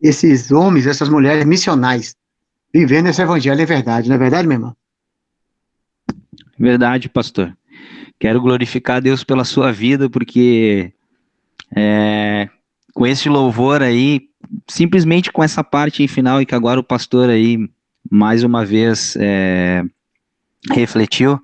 [0.00, 2.16] esses homens, essas mulheres missionais,
[2.72, 4.76] vivendo esse evangelho em verdade, não é verdade, minha irmã?
[6.58, 7.56] Verdade, pastor.
[8.18, 10.92] Quero glorificar a Deus pela sua vida, porque
[11.76, 12.48] é,
[12.92, 14.28] com esse louvor aí,
[14.66, 17.70] simplesmente com essa parte final, e que agora o pastor aí,
[18.10, 19.84] mais uma vez, é,
[20.72, 21.40] refletiu,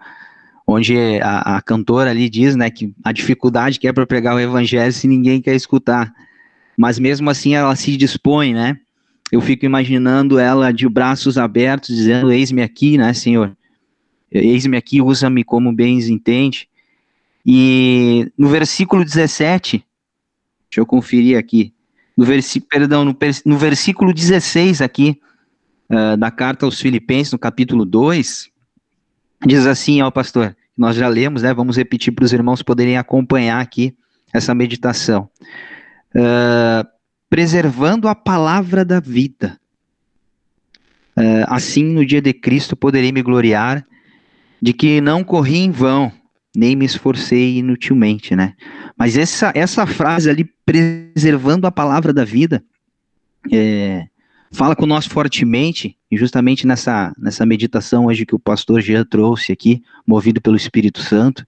[0.67, 4.41] onde a, a cantora ali diz, né, que a dificuldade que é para pregar o
[4.41, 6.13] evangelho se ninguém quer escutar.
[6.77, 8.79] Mas mesmo assim ela se dispõe, né?
[9.31, 13.57] Eu fico imaginando ela de braços abertos, dizendo: Eis-me aqui, né, Senhor?
[14.31, 16.69] Eis-me aqui, usa-me como bens entende.
[17.47, 19.85] E no versículo 17,
[20.69, 21.75] deixa eu conferir aqui,
[22.17, 25.21] no versículo, perdão, no, no versículo 16 aqui,
[25.89, 28.51] ah, da carta aos Filipenses, no capítulo 2,
[29.47, 33.61] diz assim, ó pastor, nós já lemos, né, vamos repetir para os irmãos poderem acompanhar
[33.61, 33.95] aqui
[34.33, 35.29] essa meditação.
[36.15, 36.87] Ah,
[37.29, 39.59] preservando a palavra da vida.
[41.17, 43.85] Ah, assim, no dia de Cristo, poderei me gloriar
[44.61, 46.13] de que não corri em vão,
[46.57, 48.55] nem me esforcei inutilmente, né?
[48.97, 52.65] Mas essa, essa frase ali, preservando a palavra da vida,
[53.53, 54.07] é,
[54.55, 59.83] fala conosco fortemente, e justamente nessa, nessa meditação hoje que o pastor Jean trouxe aqui,
[60.07, 61.45] movido pelo Espírito Santo,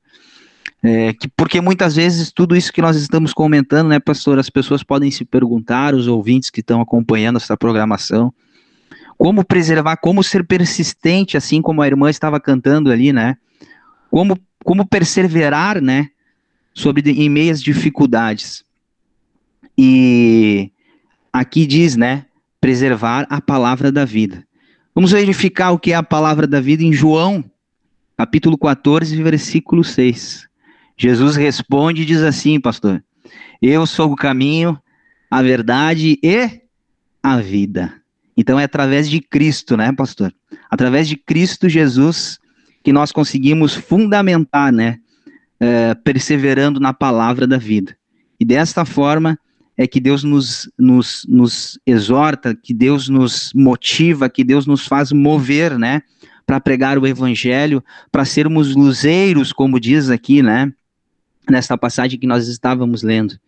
[0.82, 4.82] é, que, porque muitas vezes tudo isso que nós estamos comentando, né, pastor, as pessoas
[4.82, 8.34] podem se perguntar, os ouvintes que estão acompanhando essa programação,
[9.16, 13.36] como preservar, como ser persistente, assim como a irmã estava cantando ali, né?
[14.10, 16.08] Como, como perseverar, né?
[16.74, 18.62] Sobre em meias dificuldades.
[19.76, 20.70] E
[21.32, 22.26] aqui diz, né?
[22.60, 24.46] Preservar a palavra da vida.
[24.94, 27.44] Vamos verificar o que é a palavra da vida em João,
[28.16, 30.48] capítulo 14, versículo 6.
[30.96, 33.04] Jesus responde e diz assim, pastor:
[33.60, 34.80] Eu sou o caminho,
[35.30, 36.62] a verdade e
[37.22, 37.92] a vida.
[38.36, 40.32] Então é através de Cristo, né, pastor?
[40.70, 42.38] Através de Cristo Jesus
[42.82, 44.98] que nós conseguimos fundamentar, né,
[45.58, 47.96] eh, perseverando na palavra da vida.
[48.38, 49.36] E desta forma
[49.76, 55.12] é que Deus nos, nos, nos exorta, que Deus nos motiva, que Deus nos faz
[55.12, 56.02] mover, né,
[56.46, 60.72] para pregar o evangelho, para sermos luzeiros, como diz aqui, né,
[61.50, 63.38] nesta passagem que nós estávamos lendo.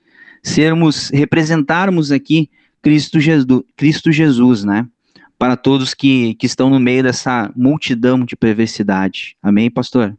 [0.42, 2.50] Sermos, representarmos aqui
[2.82, 4.86] Cristo Jesus, Cristo Jesus, né?
[5.36, 9.36] Para todos que, que estão no meio dessa multidão de perversidade.
[9.42, 10.16] Amém, pastor?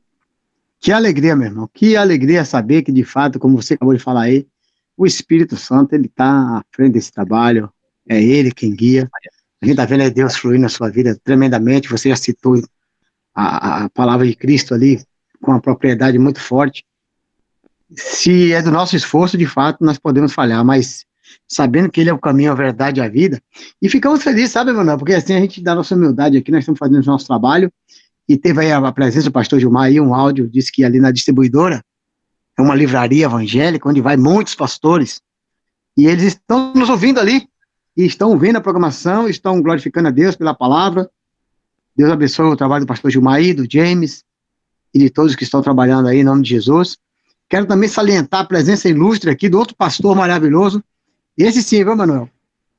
[0.79, 1.69] Que alegria, meu irmão.
[1.73, 4.45] Que alegria saber que, de fato, como você acabou de falar aí,
[4.99, 7.71] o Espírito Santo, ele está à frente desse trabalho.
[8.07, 9.09] É ele quem guia.
[9.61, 11.87] A gente está vendo é Deus fluir na sua vida tremendamente.
[11.87, 12.61] Você já citou
[13.33, 15.01] a, a palavra de Cristo ali
[15.41, 16.83] com uma propriedade muito forte.
[17.93, 21.05] Se é do nosso esforço, de fato, nós podemos falhar, mas
[21.47, 23.41] sabendo que ele é o caminho, a verdade e a vida.
[23.81, 24.97] E ficamos felizes, sabe, Manuel?
[24.97, 27.71] Porque assim a gente dá nossa humildade aqui, nós estamos fazendo o nosso trabalho,
[28.27, 31.09] e teve aí a presença do pastor Gilmar aí, um áudio, disse que ali na
[31.09, 31.81] distribuidora
[32.59, 35.21] é uma livraria evangélica, onde vai muitos pastores,
[35.95, 37.47] e eles estão nos ouvindo ali,
[37.95, 41.09] e estão ouvindo a programação, estão glorificando a Deus pela palavra.
[41.95, 44.25] Deus abençoe o trabalho do pastor Gilmar aí, do James,
[44.93, 46.97] e de todos que estão trabalhando aí, em nome de Jesus.
[47.47, 50.83] Quero também salientar a presença ilustre aqui do outro pastor maravilhoso,
[51.37, 52.29] esse sim, viu, Manuel?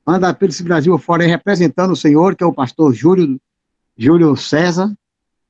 [0.05, 3.41] Anda pelo Brasil fora aí, representando o Senhor, que é o pastor Júlio,
[3.97, 4.95] Júlio César,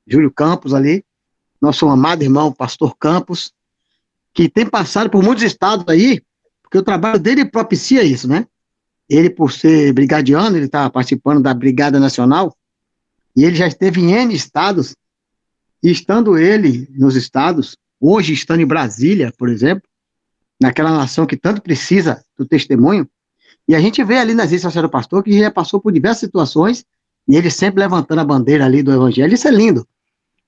[0.07, 1.03] Júlio Campos ali,
[1.61, 3.53] nosso amado irmão, pastor Campos,
[4.33, 6.21] que tem passado por muitos estados aí,
[6.61, 8.47] porque o trabalho dele propicia isso, né?
[9.09, 12.55] Ele, por ser brigadiano, ele está participando da Brigada Nacional,
[13.35, 14.95] e ele já esteve em N estados,
[15.83, 19.83] e estando ele nos estados, hoje estando em Brasília, por exemplo,
[20.59, 23.09] naquela nação que tanto precisa do testemunho,
[23.67, 26.21] e a gente vê ali nas redes sociais do pastor que já passou por diversas
[26.21, 26.85] situações,
[27.27, 29.85] e ele sempre levantando a bandeira ali do evangelho, isso é lindo.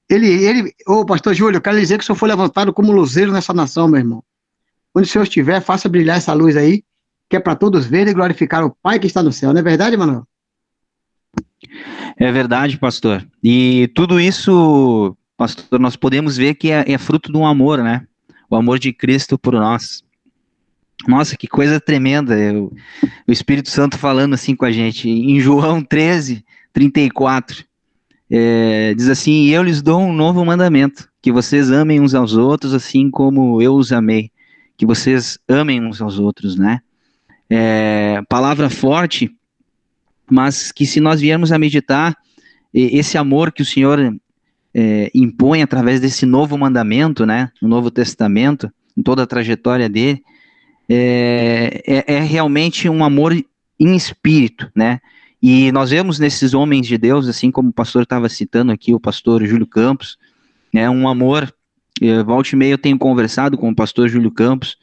[0.09, 3.31] Ele, ele, ô pastor Júlio, eu quero dizer que o senhor foi levantado como luzeiro
[3.31, 4.23] nessa nação, meu irmão.
[4.93, 6.83] Onde o senhor estiver, faça brilhar essa luz aí,
[7.29, 9.63] que é para todos verem e glorificar o Pai que está no céu, não é
[9.63, 10.27] verdade, Manuel?
[12.17, 13.25] É verdade, pastor.
[13.43, 18.05] E tudo isso, pastor, nós podemos ver que é, é fruto de um amor, né?
[18.49, 20.03] O amor de Cristo por nós.
[21.07, 22.37] Nossa, que coisa tremenda.
[22.37, 22.71] Eu,
[23.27, 25.09] o Espírito Santo falando assim com a gente.
[25.09, 27.65] Em João 13, 34,
[28.30, 32.74] é, diz assim: Eu lhes dou um novo mandamento, que vocês amem uns aos outros,
[32.74, 34.32] assim como eu os amei.
[34.78, 36.80] Que vocês amem uns aos outros, né?
[37.49, 39.32] É, palavra forte,
[40.30, 42.15] mas que se nós viermos a meditar,
[42.74, 43.99] esse amor que o Senhor
[44.74, 50.24] é, impõe através desse novo mandamento, né, no Novo Testamento, em toda a trajetória dele,
[50.89, 54.99] é, é, é realmente um amor em espírito, né,
[55.43, 58.99] e nós vemos nesses homens de Deus, assim como o pastor estava citando aqui, o
[58.99, 60.17] pastor Júlio Campos,
[60.73, 61.53] né, um amor,
[62.01, 64.77] eh, volte e meia eu tenho conversado com o pastor Júlio Campos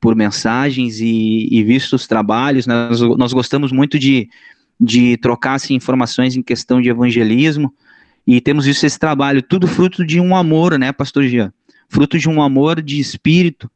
[0.00, 4.28] por mensagens e, e visto os trabalhos, nós, nós gostamos muito de
[4.78, 7.74] de trocar assim, informações em questão de evangelismo,
[8.26, 11.52] e temos visto esse trabalho, tudo fruto de um amor, né, pastor Jean?
[11.88, 13.70] Fruto de um amor de espírito,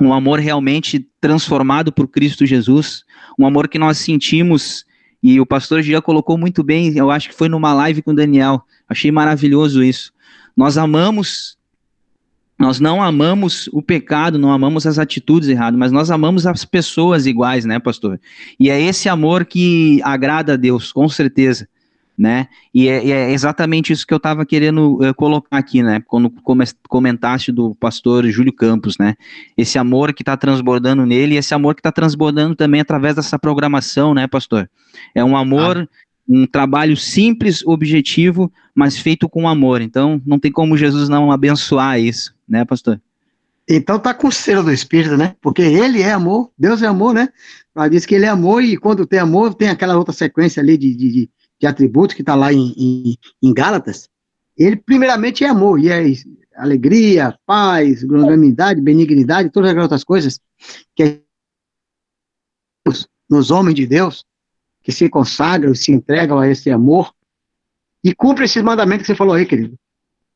[0.00, 3.04] um amor realmente transformado por Cristo Jesus,
[3.38, 4.84] um amor que nós sentimos,
[5.24, 8.14] e o pastor Jean colocou muito bem, eu acho que foi numa live com o
[8.14, 10.12] Daniel, achei maravilhoso isso.
[10.54, 11.56] Nós amamos
[12.56, 17.26] nós não amamos o pecado, não amamos as atitudes erradas, mas nós amamos as pessoas
[17.26, 18.20] iguais, né, pastor?
[18.60, 21.66] E é esse amor que agrada a Deus, com certeza,
[22.16, 22.48] né?
[22.72, 26.02] E é, é exatamente isso que eu estava querendo uh, colocar aqui, né?
[26.06, 26.32] Quando
[26.88, 29.14] comentaste do pastor Júlio Campos, né?
[29.56, 33.38] Esse amor que está transbordando nele e esse amor que está transbordando também através dessa
[33.38, 34.70] programação, né, pastor?
[35.14, 35.88] É um amor.
[35.90, 39.80] Ah um trabalho simples, objetivo, mas feito com amor.
[39.82, 43.00] Então, não tem como Jesus não abençoar isso, né, pastor?
[43.68, 45.36] Então tá com o selo do Espírito, né?
[45.40, 47.30] Porque ele é amor, Deus é amor, né?
[47.74, 50.76] Ela diz que ele é amor e quando tem amor, tem aquela outra sequência ali
[50.76, 51.30] de, de, de
[51.62, 54.08] atributos que está lá em, em, em, Gálatas.
[54.56, 56.04] Ele, primeiramente, é amor, e é
[56.56, 60.40] alegria, paz, longanimidade, benignidade, todas as outras coisas
[60.94, 61.20] que é
[63.28, 64.24] nos homens de Deus,
[64.82, 67.12] que se consagram, se entregam a esse amor
[68.02, 69.78] e cumpre esses mandamentos que você falou aí, querido.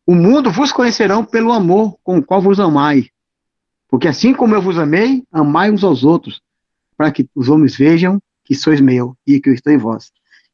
[0.07, 3.11] O mundo vos conhecerão pelo amor com o qual vos amai.
[3.89, 6.41] Porque assim como eu vos amei, amai uns aos outros,
[6.97, 10.11] para que os homens vejam que sois meu e que eu estou em vós.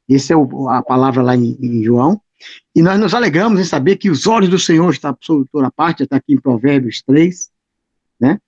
[0.08, 2.20] Essa é o, a palavra lá em, em, João.
[2.74, 6.02] E nós nos alegramos em saber que os olhos do Senhor estão sobre toda parte,
[6.02, 7.50] está aqui em Provérbios 3,
[8.20, 8.38] né?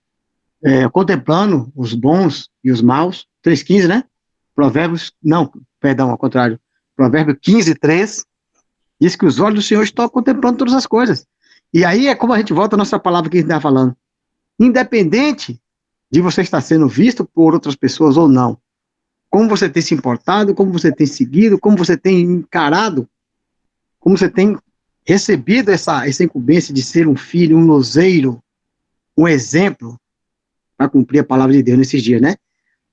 [0.63, 4.03] É, contemplando os bons e os maus, 3,15, né?
[4.55, 6.59] Provérbios, não, perdão, ao contrário.
[6.95, 8.25] Provérbio 15, 3,
[8.99, 11.25] diz que os olhos do Senhor estão contemplando todas as coisas.
[11.73, 13.95] E aí é como a gente volta à nossa palavra que a gente está falando.
[14.59, 15.61] Independente
[16.09, 18.57] de você estar sendo visto por outras pessoas ou não,
[19.29, 23.07] como você tem se importado, como você tem seguido, como você tem encarado,
[23.99, 24.57] como você tem
[25.05, 28.41] recebido essa, essa incumbência de ser um filho, um lozeiro,
[29.17, 29.99] um exemplo
[30.77, 32.35] para cumprir a palavra de Deus nesses dias, né?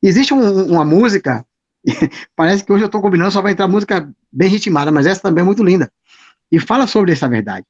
[0.03, 1.45] Existe um, uma música
[2.35, 5.43] Parece que hoje eu estou combinando, só vai entrar música bem ritmada, mas essa também
[5.43, 5.91] é muito linda.
[6.51, 7.66] E fala sobre essa verdade.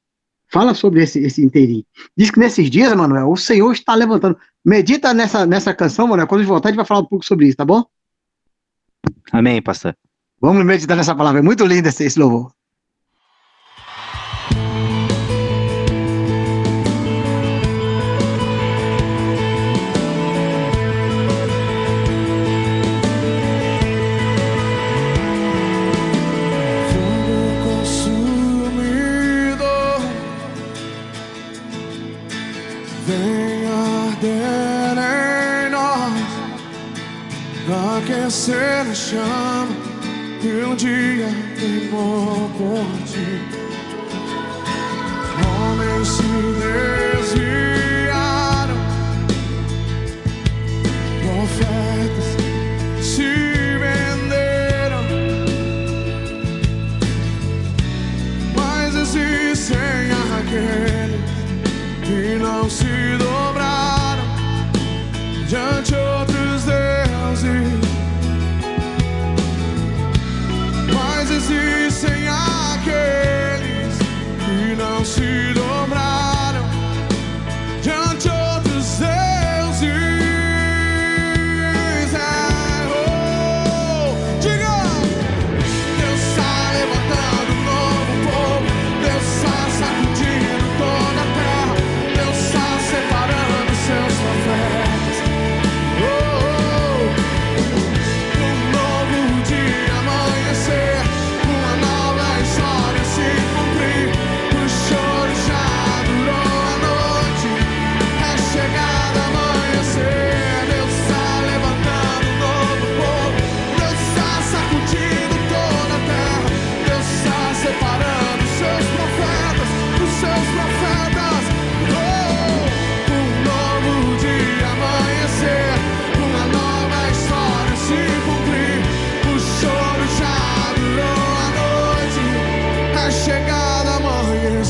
[0.47, 1.83] Fala sobre esse, esse inteirinho.
[2.15, 4.37] Diz que nesses dias, Manuel, o Senhor está levantando.
[4.63, 6.27] Medita nessa, nessa canção, Manuel.
[6.27, 7.83] Quando voltar, a gente vai falar um pouco sobre isso, tá bom?
[9.31, 9.95] Amém, pastor.
[10.39, 11.39] Vamos meditar nessa palavra.
[11.39, 12.51] É muito lindo esse, esse louvor.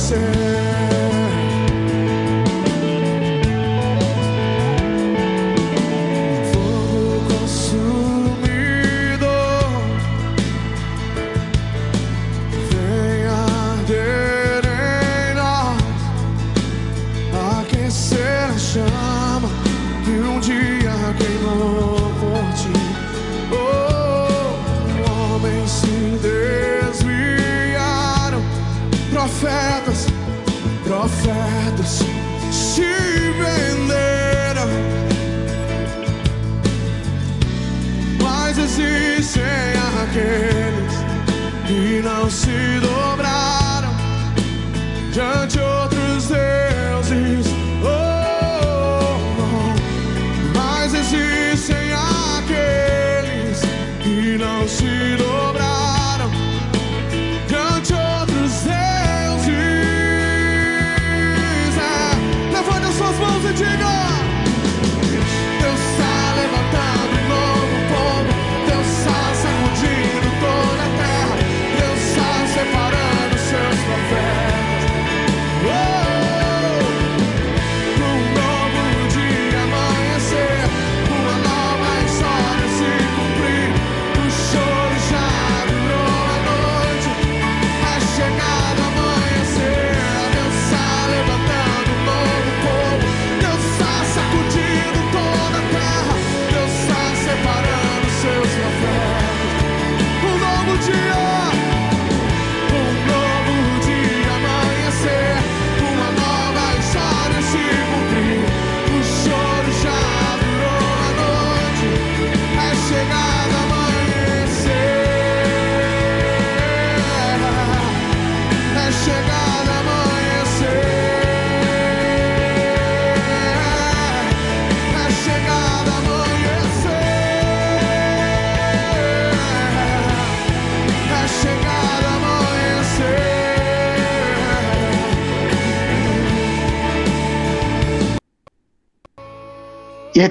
[0.05, 0.74] say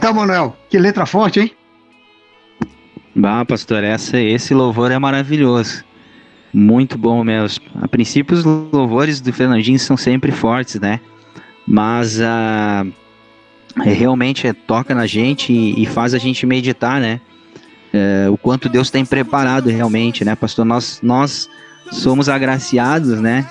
[0.04, 1.50] então, Manuel, que letra forte, hein?
[3.16, 5.82] Bah, pastor, essa, esse louvor é maravilhoso.
[6.52, 7.64] Muito bom mesmo.
[7.80, 11.00] A princípio, os louvores do Fernandinho são sempre fortes, né?
[11.66, 12.84] Mas ah,
[13.82, 17.18] é, realmente é, toca na gente e, e faz a gente meditar, né?
[17.90, 20.66] É, o quanto Deus tem preparado realmente, né, pastor?
[20.66, 21.48] Nós, nós
[21.90, 23.48] somos agraciados, né?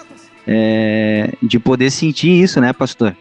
[1.41, 3.15] de poder sentir isso, né, pastor?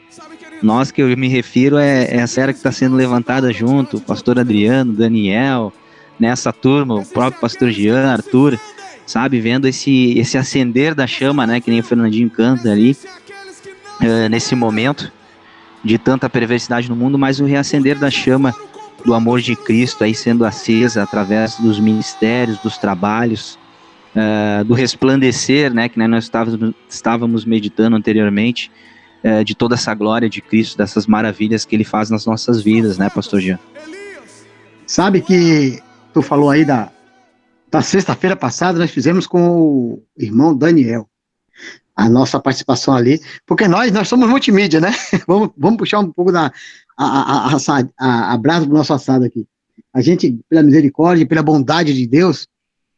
[0.63, 4.39] Nós que eu me refiro é, é essa que está sendo levantada junto, o pastor
[4.39, 5.73] Adriano, Daniel,
[6.19, 8.59] nessa turma, o próprio pastor Jean, Arthur,
[9.05, 12.97] sabe, vendo esse, esse acender da chama, né, que nem o Fernandinho canta ali,
[14.01, 15.13] é, nesse momento
[15.83, 18.55] de tanta perversidade no mundo, mas o reacender da chama
[19.05, 23.59] do amor de Cristo aí sendo acesa através dos ministérios, dos trabalhos,
[24.15, 28.71] uh, do resplandecer, né, que né, nós estávamos, estávamos meditando anteriormente,
[29.25, 32.99] uh, de toda essa glória de Cristo, dessas maravilhas que Ele faz nas nossas vidas,
[32.99, 33.59] né, Pastor Jean?
[34.87, 36.91] Sabe que tu falou aí da,
[37.70, 41.09] da sexta-feira passada, nós fizemos com o irmão Daniel
[41.95, 44.93] a nossa participação ali, porque nós, nós somos multimídia, né?
[45.27, 46.51] vamos, vamos puxar um pouco da
[46.97, 47.55] a,
[47.99, 49.47] a, a, do nosso assado aqui.
[49.95, 52.47] A gente, pela misericórdia, pela bondade de Deus,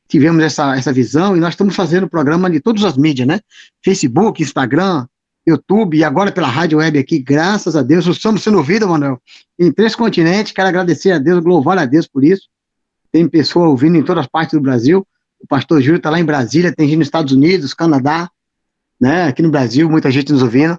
[0.08, 3.40] tivemos essa, essa visão e nós estamos fazendo o programa de todas as mídias, né?
[3.82, 5.06] Facebook, Instagram,
[5.46, 9.20] YouTube e agora pela rádio web aqui, graças a Deus, estamos sendo ouvidos, Manuel,
[9.58, 12.48] em três continentes, quero agradecer a Deus, louvar a Deus por isso.
[13.12, 15.06] Tem pessoa ouvindo em todas as partes do Brasil,
[15.40, 18.30] o pastor Júlio está lá em Brasília, tem gente nos Estados Unidos, Canadá,
[18.98, 19.24] né?
[19.24, 20.78] Aqui no Brasil, muita gente nos ouvindo.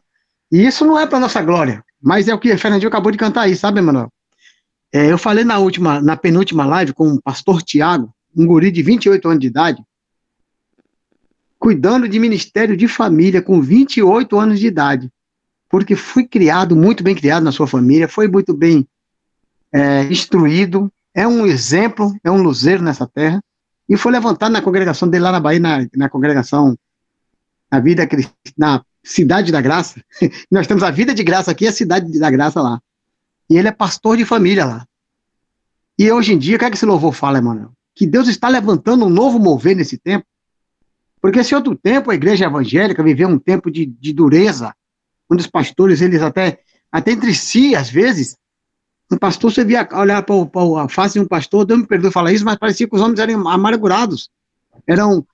[0.51, 3.18] E isso não é para nossa glória, mas é o que o Fernandinho acabou de
[3.18, 4.11] cantar aí, sabe, Manuel?
[4.91, 8.82] É, eu falei na última, na penúltima live com o pastor Tiago, um guri de
[8.82, 9.84] 28 anos de idade,
[11.66, 15.11] cuidando de ministério de família com 28 anos de idade,
[15.68, 18.88] porque fui criado, muito bem criado na sua família, foi muito bem
[19.72, 23.43] é, instruído, é um exemplo, é um luzeiro nessa terra,
[23.89, 26.78] e foi levantado na congregação dele lá na Bahia, na, na congregação,
[27.72, 28.07] na vida,
[28.55, 29.99] na Cidade da Graça.
[30.51, 32.80] Nós temos a vida de graça aqui e a Cidade da Graça lá.
[33.49, 34.86] E ele é pastor de família lá.
[35.97, 37.72] E hoje em dia, o que é que esse louvor fala, Emanuel?
[37.95, 40.28] Que Deus está levantando um novo mover nesse tempo.
[41.26, 44.76] Porque esse outro tempo, a igreja evangélica viveu um tempo de, de dureza,
[45.28, 46.59] onde os pastores, eles até,
[46.91, 48.38] até entre si, às vezes,
[49.11, 50.36] um pastor, você via olhar para
[50.84, 53.17] a face de um pastor, Deus me perdoe falar isso, mas parecia que os homens
[53.17, 54.30] eram amargurados,
[54.86, 55.26] eram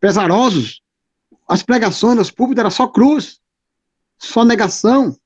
[0.00, 0.82] pesarosos,
[1.46, 3.38] as pregações nos púlpitos era só cruz,
[4.18, 5.16] só negação,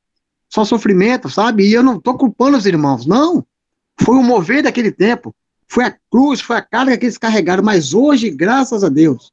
[0.51, 1.67] só sofrimento, sabe?
[1.67, 3.43] E eu não estou culpando os irmãos, não.
[3.99, 5.35] Foi o mover daquele tempo.
[5.67, 7.63] Foi a cruz, foi a carga que eles carregaram.
[7.63, 9.33] Mas hoje, graças a Deus,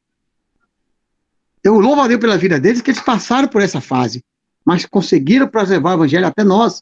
[1.68, 4.24] eu louvo a Deus pela vida deles, que eles passaram por essa fase,
[4.64, 6.82] mas conseguiram preservar o evangelho até nós.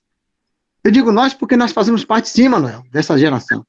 [0.83, 3.65] Eu digo nós porque nós fazemos parte, sim, Manuel, dessa geração.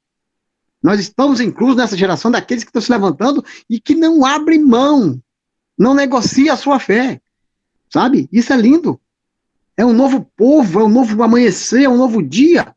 [0.83, 5.19] Nós estamos inclusos nessa geração daqueles que estão se levantando e que não abrem mão,
[5.79, 7.19] não negocia a sua fé.
[7.89, 8.29] Sabe?
[8.31, 9.01] Isso é lindo.
[9.75, 12.75] É um novo povo, é um novo amanhecer, é um novo dia.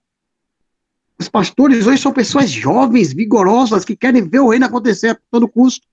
[1.19, 5.49] Os pastores hoje são pessoas jovens, vigorosas, que querem ver o reino acontecer a todo
[5.49, 5.85] custo.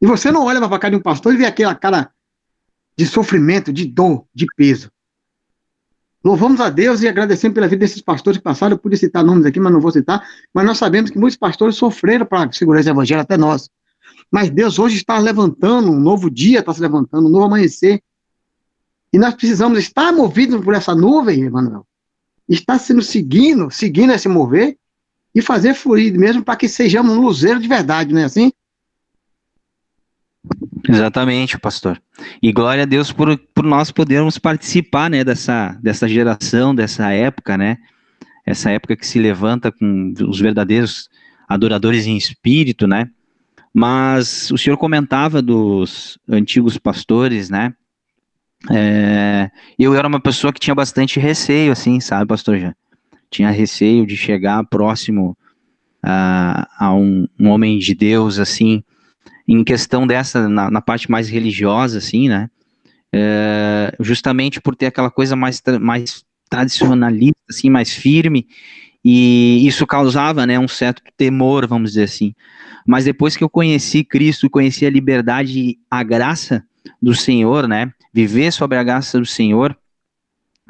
[0.00, 2.10] E você não olha para a cara de um pastor e vê aquela cara
[2.96, 4.90] de sofrimento, de dor, de peso.
[6.22, 8.74] Louvamos a Deus e agradecemos pela vida desses pastores que passaram.
[8.74, 10.26] Eu pude citar nomes aqui, mas não vou citar.
[10.52, 13.70] Mas nós sabemos que muitos pastores sofreram para segurar esse evangelho, até nós.
[14.30, 18.02] Mas Deus hoje está levantando, um novo dia está se levantando, um novo amanhecer.
[19.12, 21.86] E nós precisamos estar movidos por essa nuvem, Emanuel.
[22.48, 24.76] Estar sendo seguindo, seguindo esse mover
[25.34, 28.52] e fazer fluir mesmo para que sejamos um luzeiro de verdade, não é assim?
[30.88, 32.00] Exatamente, pastor.
[32.42, 37.58] E glória a Deus por, por nós podermos participar, né, dessa, dessa geração, dessa época,
[37.58, 37.76] né?
[38.46, 41.10] Essa época que se levanta com os verdadeiros
[41.46, 43.10] adoradores em espírito, né?
[43.72, 47.74] Mas o senhor comentava dos antigos pastores, né?
[48.70, 52.74] É, eu era uma pessoa que tinha bastante receio, assim, sabe, pastor Jean?
[53.30, 55.36] Tinha receio de chegar próximo
[56.02, 58.82] a, a um, um homem de Deus, assim,
[59.48, 62.50] em questão dessa, na, na parte mais religiosa, assim, né?
[63.10, 68.46] É, justamente por ter aquela coisa mais, mais tradicionalista, assim, mais firme,
[69.02, 72.34] e isso causava, né, um certo temor, vamos dizer assim.
[72.86, 76.62] Mas depois que eu conheci Cristo, conheci a liberdade e a graça
[77.00, 79.74] do Senhor, né, viver sobre a graça do Senhor,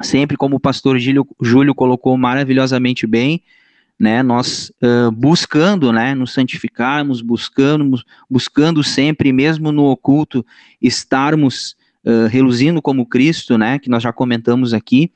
[0.01, 3.43] sempre como o pastor Júlio, Júlio colocou maravilhosamente bem,
[3.99, 10.45] né, nós uh, buscando, né, nos santificarmos, buscando, buscando sempre, mesmo no oculto,
[10.81, 11.75] estarmos
[12.05, 15.11] uh, reluzindo como Cristo, né, que nós já comentamos aqui,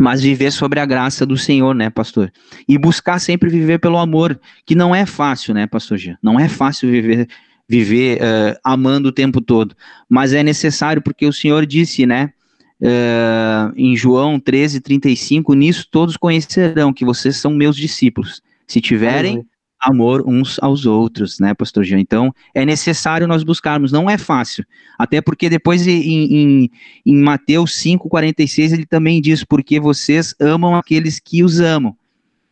[0.00, 2.32] mas viver sobre a graça do Senhor, né, pastor?
[2.68, 6.16] E buscar sempre viver pelo amor, que não é fácil, né, pastor Jean?
[6.22, 7.28] Não é fácil viver
[7.68, 9.74] viver uh, amando o tempo todo,
[10.08, 12.32] mas é necessário porque o Senhor disse, né,
[12.80, 19.44] uh, em João 13, 35, nisso todos conhecerão que vocês são meus discípulos, se tiverem
[19.80, 22.00] amor uns aos outros, né, pastor Jean?
[22.00, 24.64] Então, é necessário nós buscarmos, não é fácil,
[24.98, 26.70] até porque depois em, em,
[27.04, 31.94] em Mateus 5, 46, ele também diz, porque vocês amam aqueles que os amam,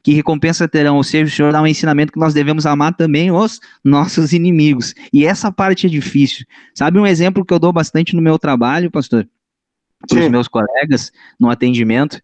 [0.02, 3.32] que recompensa terão, ou seja, o Senhor dá um ensinamento que nós devemos amar também
[3.32, 6.44] os nossos inimigos, e essa parte é difícil,
[6.74, 9.26] sabe um exemplo que eu dou bastante no meu trabalho, pastor?
[10.08, 12.20] Para os meus colegas no atendimento.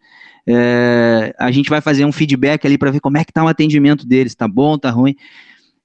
[0.47, 3.49] É, a gente vai fazer um feedback ali para ver como é que tá o
[3.49, 5.15] atendimento deles, tá bom, tá ruim.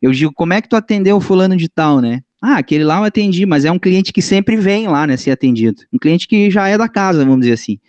[0.01, 2.21] Eu digo, como é que tu atendeu o fulano de tal, né?
[2.41, 5.31] Ah, aquele lá eu atendi, mas é um cliente que sempre vem lá, né, ser
[5.31, 5.81] atendido.
[5.91, 7.79] Um cliente que já é da casa, vamos dizer assim.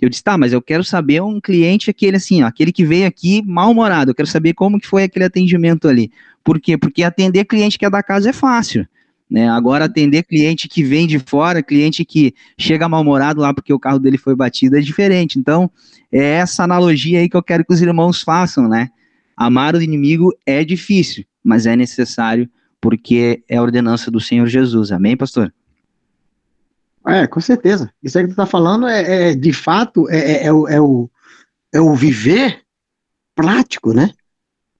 [0.00, 3.06] Eu disse, tá, mas eu quero saber um cliente aquele assim, ó, aquele que veio
[3.06, 6.10] aqui mal-humorado, eu quero saber como que foi aquele atendimento ali.
[6.44, 6.78] Por quê?
[6.78, 8.86] Porque atender cliente que é da casa é fácil.
[9.30, 9.48] Né?
[9.48, 13.98] Agora, atender cliente que vem de fora, cliente que chega mal-humorado lá porque o carro
[13.98, 15.38] dele foi batido, é diferente.
[15.38, 15.70] Então,
[16.10, 18.88] é essa analogia aí que eu quero que os irmãos façam, né?
[19.36, 22.48] Amar o inimigo é difícil, mas é necessário
[22.80, 24.90] porque é a ordenança do Senhor Jesus.
[24.90, 25.52] Amém, pastor?
[27.06, 27.90] É, com certeza.
[28.02, 30.80] Isso aí que tu está falando é, é, de fato, é, é, é, o, é,
[30.80, 31.10] o,
[31.72, 32.62] é o viver
[33.34, 34.10] prático, né?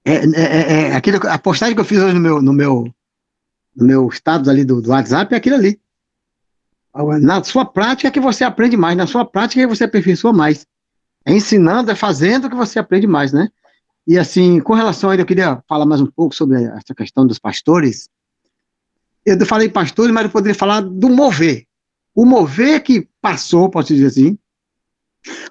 [0.05, 2.93] É, é, é, é aquilo, a postagem que eu fiz hoje no meu, no meu,
[3.79, 5.81] no meu status ali do, do WhatsApp é aquilo ali.
[7.21, 10.33] Na sua prática é que você aprende mais, na sua prática é que você aperfeiçoa
[10.33, 10.67] mais.
[11.25, 13.49] É ensinando, é fazendo que você aprende mais, né?
[14.07, 17.27] E assim, com relação a ele, eu queria falar mais um pouco sobre essa questão
[17.27, 18.09] dos pastores.
[19.25, 21.67] Eu falei pastores, mas eu poderia falar do mover.
[22.15, 24.39] O mover que passou, posso dizer assim,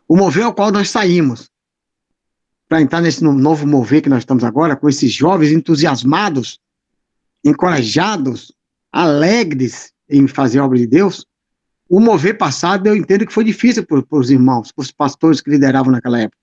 [0.07, 1.49] o mover ao qual nós saímos,
[2.67, 6.59] para entrar nesse novo mover que nós estamos agora, com esses jovens entusiasmados
[7.47, 8.53] encorajados,
[8.91, 11.25] alegres em fazer a obra de Deus,
[11.89, 15.49] o mover passado eu entendo que foi difícil para os irmãos, para os pastores que
[15.49, 16.37] lideravam naquela época.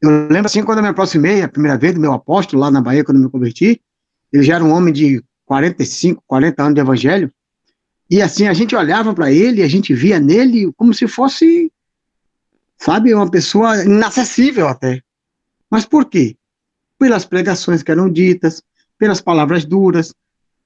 [0.00, 2.80] Eu lembro assim, quando eu me aproximei a primeira vez do meu apóstolo lá na
[2.80, 3.80] Bahia, quando eu me converti,
[4.32, 7.32] ele já era um homem de 45, 40 anos de evangelho,
[8.10, 11.72] e assim, a gente olhava para ele, a gente via nele como se fosse,
[12.76, 15.00] sabe, uma pessoa inacessível até.
[15.70, 16.36] Mas por quê?
[16.98, 18.62] Pelas pregações que eram ditas,
[19.04, 20.14] pelas palavras duras,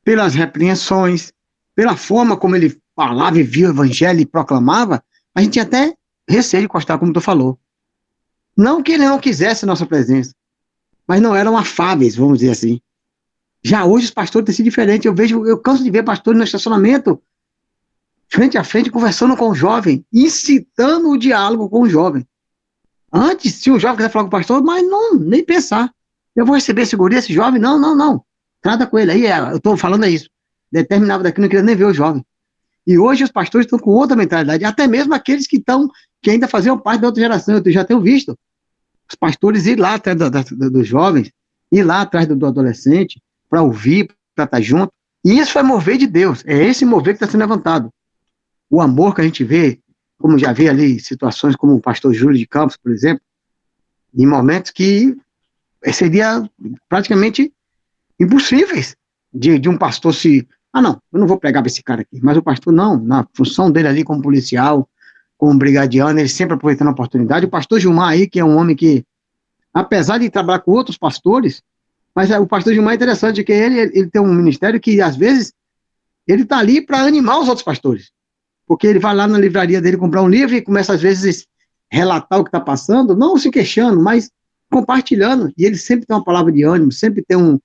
[0.05, 1.33] pelas repreensões,
[1.75, 5.03] pela forma como ele falava e via o evangelho e proclamava,
[5.35, 5.97] a gente até
[6.29, 7.59] receio de encostar, como tu falou.
[8.57, 10.33] Não que ele não quisesse nossa presença,
[11.05, 12.81] mas não eram afáveis, vamos dizer assim.
[13.61, 15.05] Já hoje os pastores têm sido diferentes.
[15.05, 17.21] Eu vejo, eu canso de ver pastores no estacionamento,
[18.29, 22.25] frente a frente, conversando com o jovem, incitando o diálogo com o jovem.
[23.13, 25.93] Antes, se o jovem quiser falar com o pastor, mas não, nem pensar.
[26.39, 27.61] Eu vou receber segurança esse jovem?
[27.61, 28.25] Não, não, não.
[28.61, 29.13] Trata com ele.
[29.13, 30.29] Aí, é, eu estou falando é isso.
[30.71, 32.25] Determinava daqui, não queria nem ver o jovem.
[32.87, 35.91] E hoje os pastores estão com outra mentalidade, até mesmo aqueles que estão,
[36.23, 38.39] que ainda faziam parte da outra geração, eu já tenho visto.
[39.09, 41.31] Os pastores ir lá atrás do, do, dos jovens,
[41.71, 44.93] ir lá atrás do, do adolescente, para ouvir, para estar junto.
[45.23, 47.91] E isso é mover de Deus, é esse mover que está sendo levantado.
[48.71, 49.79] O amor que a gente vê,
[50.19, 53.23] como já vi ali situações como o pastor Júlio de Campos, por exemplo,
[54.15, 55.15] em momentos que
[55.93, 56.43] seria
[56.89, 57.53] praticamente
[58.19, 58.97] impossíveis
[59.33, 60.47] de, de um pastor se.
[60.73, 62.21] Ah, não, eu não vou pregar para esse cara aqui.
[62.23, 64.89] Mas o pastor, não, na função dele ali como policial,
[65.37, 67.47] como brigadiano, ele sempre aproveitando a oportunidade.
[67.47, 69.05] O pastor Gilmar aí, que é um homem que,
[69.73, 71.63] apesar de trabalhar com outros pastores,
[72.15, 75.17] mas é, o pastor Gilmar é interessante, que ele, ele tem um ministério que, às
[75.17, 75.53] vezes,
[76.27, 78.11] ele está ali para animar os outros pastores.
[78.67, 81.47] Porque ele vai lá na livraria dele comprar um livro e começa, às vezes,
[81.91, 84.31] relatar o que está passando, não se queixando, mas
[84.71, 85.51] compartilhando.
[85.57, 87.59] E ele sempre tem uma palavra de ânimo, sempre tem um,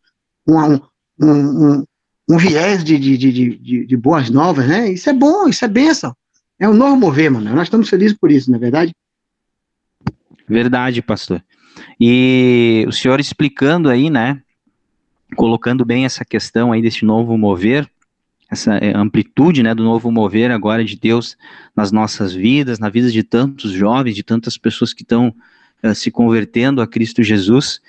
[0.48, 0.80] um,
[1.20, 1.86] um, um,
[2.30, 4.92] um viés de, de, de, de, de boas novas, né?
[4.92, 6.16] Isso é bom, isso é bênção.
[6.60, 7.54] É um novo mover, mano.
[7.54, 8.94] Nós estamos felizes por isso, não é verdade?
[10.48, 11.44] Verdade, pastor.
[12.00, 14.42] E o senhor explicando aí, né,
[15.36, 17.90] colocando bem essa questão aí desse novo mover,
[18.50, 21.36] essa é, amplitude, né, do novo mover agora de Deus
[21.76, 25.34] nas nossas vidas, na vida de tantos jovens, de tantas pessoas que estão
[25.84, 27.82] uh, se convertendo a Cristo Jesus.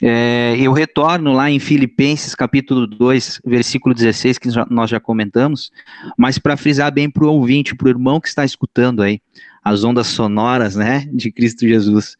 [0.00, 5.72] É, eu retorno lá em Filipenses capítulo 2, versículo 16, que nós já comentamos,
[6.16, 9.20] mas para frisar bem para o ouvinte, para o irmão que está escutando aí,
[9.62, 12.16] as ondas sonoras, né, de Cristo Jesus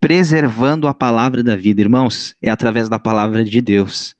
[0.00, 4.14] preservando a palavra da vida, irmãos, é através da palavra de Deus,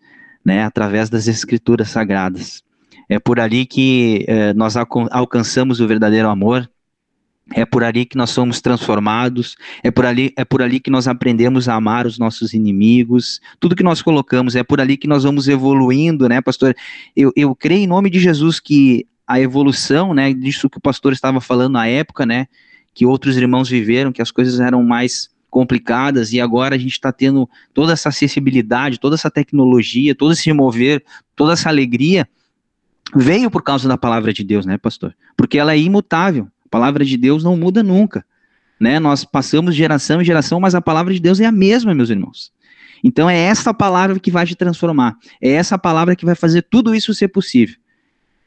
[0.44, 0.64] né?
[0.64, 2.62] Através das escrituras sagradas.
[3.08, 6.68] É por ali que eh, nós alcançamos o verdadeiro amor.
[7.54, 11.06] É por ali que nós somos transformados, é por ali, é por ali que nós
[11.06, 15.22] aprendemos a amar os nossos inimigos, tudo que nós colocamos, é por ali que nós
[15.22, 16.74] vamos evoluindo, né, pastor?
[17.14, 21.12] Eu, eu creio em nome de Jesus que a evolução, né, disso que o pastor
[21.12, 22.46] estava falando na época, né,
[22.92, 27.12] que outros irmãos viveram, que as coisas eram mais complicadas e agora a gente está
[27.12, 32.28] tendo toda essa acessibilidade, toda essa tecnologia, todo esse mover, toda essa alegria,
[33.14, 35.14] veio por causa da palavra de Deus, né, pastor?
[35.36, 36.48] Porque ela é imutável.
[36.66, 38.24] A palavra de Deus não muda nunca.
[38.78, 38.98] Né?
[38.98, 42.52] Nós passamos geração em geração, mas a palavra de Deus é a mesma, meus irmãos.
[43.02, 45.16] Então é essa palavra que vai te transformar.
[45.40, 47.76] É essa palavra que vai fazer tudo isso ser possível.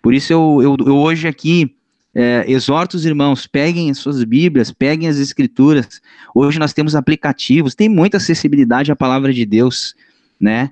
[0.02, 1.76] Por isso eu, eu, eu hoje aqui
[2.14, 6.02] é, exorto os irmãos, peguem as suas Bíblias, peguem as Escrituras.
[6.34, 9.96] Hoje nós temos aplicativos, tem muita acessibilidade à palavra de Deus,
[10.40, 10.72] né?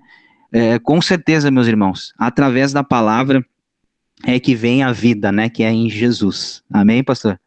[0.52, 3.46] É, com certeza, meus irmãos, através da palavra
[4.24, 5.50] é que vem a vida, né?
[5.50, 6.64] Que é em Jesus.
[6.72, 7.40] Amém, pastor?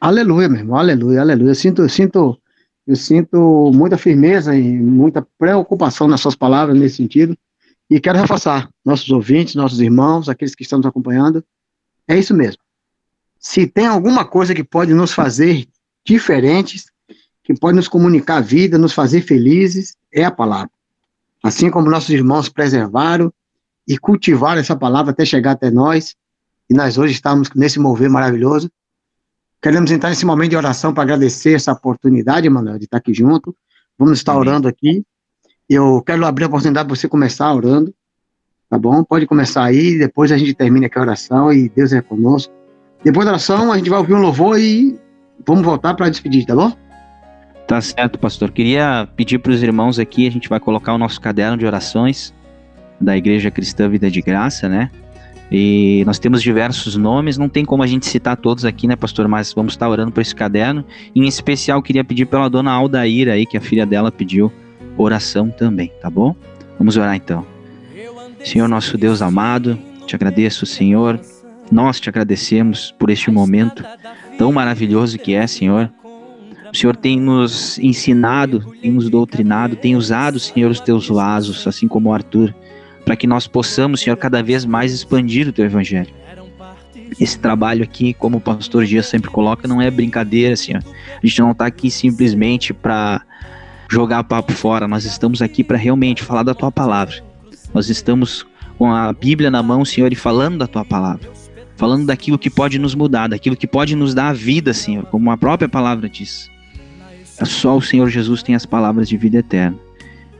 [0.00, 1.50] Aleluia, meu irmão, aleluia, aleluia.
[1.50, 2.38] Eu sinto, eu sinto,
[2.86, 7.36] eu sinto muita firmeza e muita preocupação nas suas palavras nesse sentido.
[7.88, 11.44] E quero reforçar, nossos ouvintes, nossos irmãos, aqueles que estão nos acompanhando,
[12.08, 12.62] é isso mesmo
[13.42, 15.66] se tem alguma coisa que pode nos fazer
[16.06, 16.86] diferentes,
[17.42, 20.70] que pode nos comunicar a vida, nos fazer felizes, é a palavra.
[21.42, 23.32] Assim como nossos irmãos preservaram
[23.86, 26.14] e cultivaram essa palavra até chegar até nós,
[26.68, 28.70] e nós hoje estamos nesse mover maravilhoso.
[29.60, 33.54] Queremos entrar nesse momento de oração para agradecer essa oportunidade, Manuel, de estar aqui junto.
[33.98, 34.48] Vamos estar Amém.
[34.48, 35.04] orando aqui.
[35.68, 37.94] Eu quero abrir a oportunidade para você começar orando,
[38.68, 39.04] tá bom?
[39.04, 42.52] Pode começar aí, depois a gente termina aqui a oração e Deus é conosco.
[43.04, 44.98] Depois da oração, a gente vai ouvir um louvor e
[45.46, 46.72] vamos voltar para despedir, tá bom?
[47.66, 48.50] Tá certo, pastor.
[48.50, 52.34] Queria pedir para os irmãos aqui, a gente vai colocar o nosso caderno de orações
[53.02, 54.90] da Igreja Cristã Vida de Graça, né?
[55.50, 59.28] E nós temos diversos nomes, não tem como a gente citar todos aqui, né, pastor?
[59.28, 60.82] Mas vamos estar orando por esse caderno.
[61.14, 64.50] Em especial, queria pedir pela dona Aldaíra aí, que a filha dela pediu
[64.96, 66.34] oração também, tá bom?
[66.78, 67.44] Vamos orar então.
[68.42, 71.20] Senhor nosso Deus amado, te agradeço, Senhor,
[71.70, 73.84] nós te agradecemos por este momento
[74.38, 75.90] tão maravilhoso que é, Senhor.
[76.72, 81.86] O Senhor tem nos ensinado, tem nos doutrinado, tem usado, Senhor, os teus vasos, assim
[81.86, 82.54] como o Arthur,
[83.04, 86.12] para que nós possamos, Senhor, cada vez mais expandir o teu evangelho.
[87.20, 90.82] Esse trabalho aqui, como o pastor Dias sempre coloca, não é brincadeira, Senhor.
[91.22, 93.22] A gente não está aqui simplesmente para
[93.90, 97.22] jogar papo fora, nós estamos aqui para realmente falar da tua palavra.
[97.74, 98.46] Nós estamos
[98.78, 101.30] com a Bíblia na mão, Senhor, e falando da tua palavra.
[101.76, 105.30] Falando daquilo que pode nos mudar, daquilo que pode nos dar a vida, Senhor, como
[105.30, 106.50] a própria palavra diz.
[107.44, 109.76] Só o Senhor Jesus tem as palavras de vida eterna.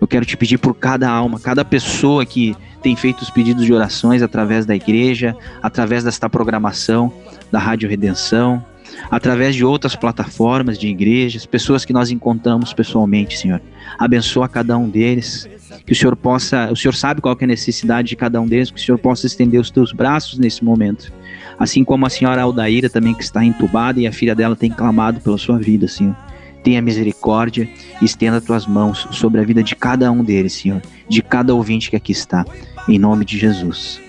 [0.02, 3.72] Eu quero te pedir por cada alma, cada pessoa que tem feito os pedidos de
[3.72, 7.12] orações através da igreja, através desta programação
[7.52, 8.66] da Rádio Redenção,
[9.08, 13.62] através de outras plataformas de igrejas, pessoas que nós encontramos pessoalmente, Senhor.
[13.96, 15.48] Abençoa cada um deles,
[15.86, 18.72] que o Senhor possa, o Senhor sabe qual é a necessidade de cada um deles,
[18.72, 21.12] que o Senhor possa estender os teus braços nesse momento.
[21.56, 25.20] Assim como a senhora Aldaíra também que está entubada e a filha dela tem clamado
[25.20, 26.16] pela sua vida, Senhor.
[26.62, 27.68] Tenha misericórdia
[28.00, 31.96] estenda tuas mãos sobre a vida de cada um deles, Senhor, de cada ouvinte que
[31.96, 32.44] aqui está,
[32.88, 34.00] em nome de Jesus.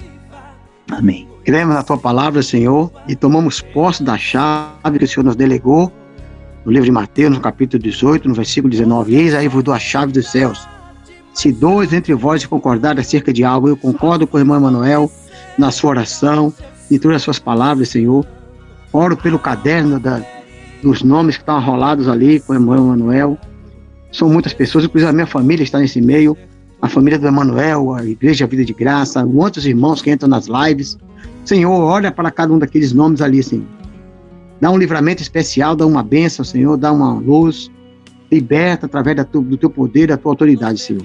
[0.92, 1.28] Amém.
[1.44, 5.92] Cremos na tua palavra, Senhor, e tomamos posse da chave que o Senhor nos delegou
[6.64, 9.16] no livro de Mateus, no capítulo 18, no versículo 19.
[9.16, 10.68] Eis aí vos dou a chave dos céus.
[11.34, 15.12] Se dois entre vós concordarem acerca de algo, eu concordo com o irmão Emanuel
[15.58, 16.54] na sua oração
[16.90, 18.26] e todas as suas palavras, Senhor.
[18.92, 20.22] Oro pelo caderno da,
[20.84, 23.38] dos nomes que estão arrolados ali com o irmão Emanuel.
[24.12, 26.38] São muitas pessoas, inclusive a minha família está nesse meio,
[26.82, 30.98] a família do Emanuel, a Igreja Vida de Graça, muitos irmãos que entram nas lives.
[31.46, 33.66] Senhor, olha para cada um daqueles nomes ali, Senhor.
[34.60, 37.72] Dá um livramento especial, dá uma bênção, Senhor, dá uma luz,
[38.32, 41.04] liberta através tu, do teu poder, da tua autoridade, Senhor.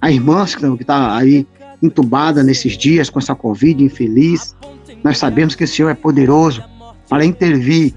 [0.00, 1.46] A irmã que está aí
[1.82, 4.56] entubada nesses dias com essa Covid infeliz,
[5.04, 6.62] nós sabemos que o Senhor é poderoso
[7.08, 7.94] para intervir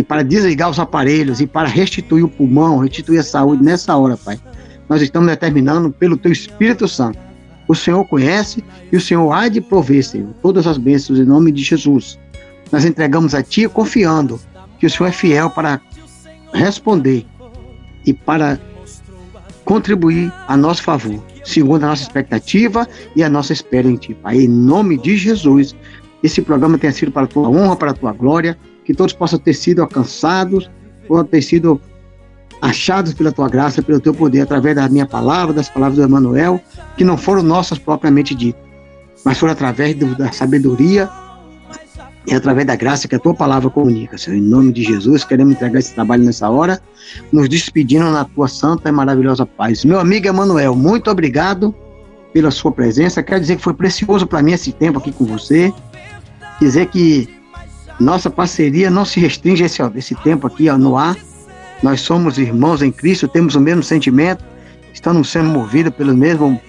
[0.00, 4.16] e para desligar os aparelhos e para restituir o pulmão, restituir a saúde nessa hora,
[4.16, 4.40] Pai.
[4.88, 7.18] Nós estamos determinando pelo Teu Espírito Santo.
[7.68, 11.52] O Senhor conhece e o Senhor há de prover, Senhor, todas as bênçãos em nome
[11.52, 12.18] de Jesus.
[12.72, 14.40] Nós entregamos a Ti confiando
[14.78, 15.78] que o Senhor é fiel para
[16.54, 17.26] responder
[18.06, 18.58] e para
[19.66, 24.38] contribuir a nosso favor, segundo a nossa expectativa e a nossa espera em Ti, Pai.
[24.38, 25.76] Em nome de Jesus,
[26.22, 29.38] esse programa tenha sido para a Tua honra, para a Tua glória, que todos possam
[29.38, 30.70] ter sido alcançados,
[31.08, 31.80] ou ter sido
[32.62, 36.60] achados pela tua graça, pelo teu poder, através da minha palavra, das palavras do Emmanuel,
[36.96, 38.62] que não foram nossas propriamente ditas,
[39.24, 41.08] mas foram através do, da sabedoria
[42.26, 44.18] e através da graça que a tua palavra comunica.
[44.18, 46.80] Senhor, em nome de Jesus, queremos entregar esse trabalho nessa hora,
[47.32, 49.84] nos despedindo na tua santa e maravilhosa paz.
[49.84, 51.74] Meu amigo Emanuel, muito obrigado
[52.32, 53.22] pela sua presença.
[53.22, 55.72] Quero dizer que foi precioso para mim esse tempo aqui com você.
[56.60, 57.39] Dizer que
[58.00, 61.16] nossa parceria não se restringe a esse, esse tempo aqui ó, no ar.
[61.82, 64.44] Nós somos irmãos em Cristo, temos o mesmo sentimento,
[64.92, 66.60] estamos sendo movidos pelo mesmo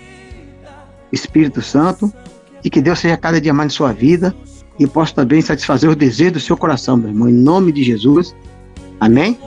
[1.12, 2.12] Espírito Santo
[2.64, 4.36] e que Deus seja cada dia mais em sua vida
[4.80, 8.36] e possa também satisfazer os desejos do seu coração, meu irmão, em nome de Jesus.
[9.00, 9.38] Amém?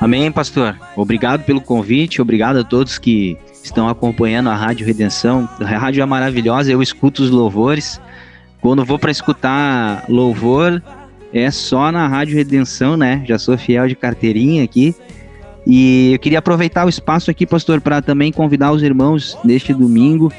[0.00, 0.76] Amém, pastor.
[0.96, 5.48] Obrigado pelo convite, obrigado a todos que estão acompanhando a Rádio Redenção.
[5.60, 8.00] A rádio é maravilhosa, eu escuto os louvores.
[8.62, 10.80] Quando vou para escutar louvor,
[11.34, 13.24] é só na Rádio Redenção, né?
[13.26, 14.94] Já sou fiel de carteirinha aqui.
[15.66, 20.32] E eu queria aproveitar o espaço aqui, pastor, para também convidar os irmãos neste domingo,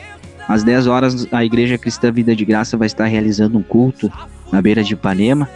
[0.48, 4.12] às 10 horas, a Igreja Cristã Vida de Graça vai estar realizando um culto
[4.52, 5.50] na beira de Ipanema.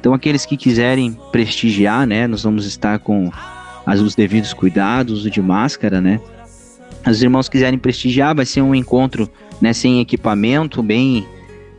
[0.00, 2.26] Então, aqueles que quiserem prestigiar, né?
[2.26, 3.30] Nós vamos estar com
[3.86, 6.20] os devidos cuidados, uso de máscara, né?
[7.04, 9.28] Os irmãos quiserem prestigiar, vai ser um encontro
[9.60, 11.26] né, sem equipamento, bem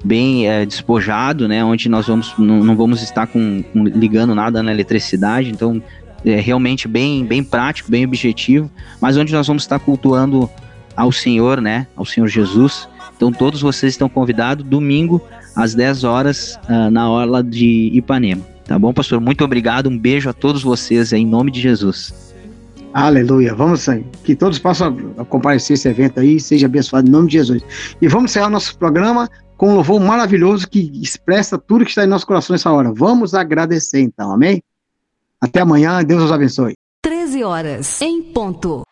[0.04, 1.64] bem é, despojado, né?
[1.64, 5.82] Onde nós vamos não, não vamos estar com, com, ligando nada na eletricidade, então
[6.26, 8.70] é realmente bem bem prático, bem objetivo,
[9.01, 10.49] mas onde nós vamos estar cultuando
[10.95, 11.88] ao Senhor, né?
[11.95, 12.88] Ao Senhor Jesus.
[13.16, 15.22] Então todos vocês estão convidados domingo
[15.56, 18.41] às 10 horas uh, na orla de Ipanema.
[18.66, 19.20] Tá bom, pastor?
[19.20, 19.89] Muito obrigado.
[19.89, 22.34] Um beijo a todos vocês em nome de Jesus.
[22.93, 23.56] Aleluia.
[23.56, 23.88] Vamos
[24.24, 24.95] que todos possam
[25.28, 27.64] comparecer esse evento aí, seja abençoado em nome de Jesus.
[27.99, 29.28] E vamos encerrar nosso programa
[29.58, 32.91] com um louvor maravilhoso que expressa tudo que está em nosso coração nessa hora.
[32.91, 34.62] Vamos agradecer então, amém?
[35.39, 36.74] Até amanhã, Deus os abençoe.
[37.01, 38.86] 13 horas em ponto.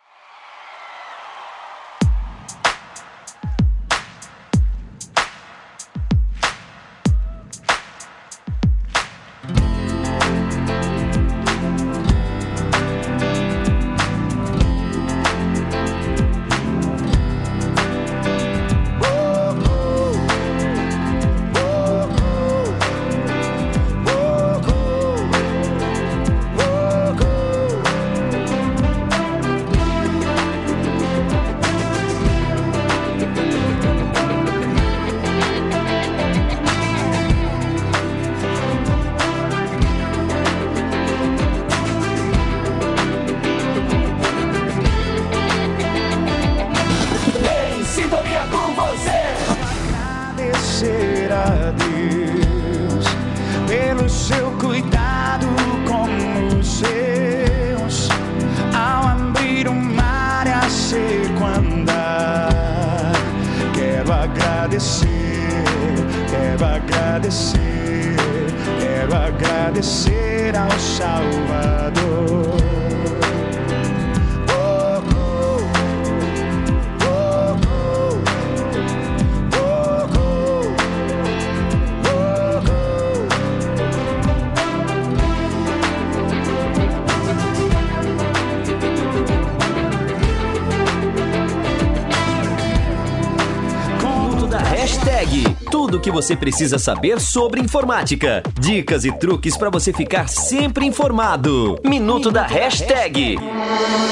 [96.22, 98.44] Você precisa saber sobre informática.
[98.62, 101.80] Dicas e truques para você ficar sempre informado.
[101.84, 103.40] Minuto da hashtag.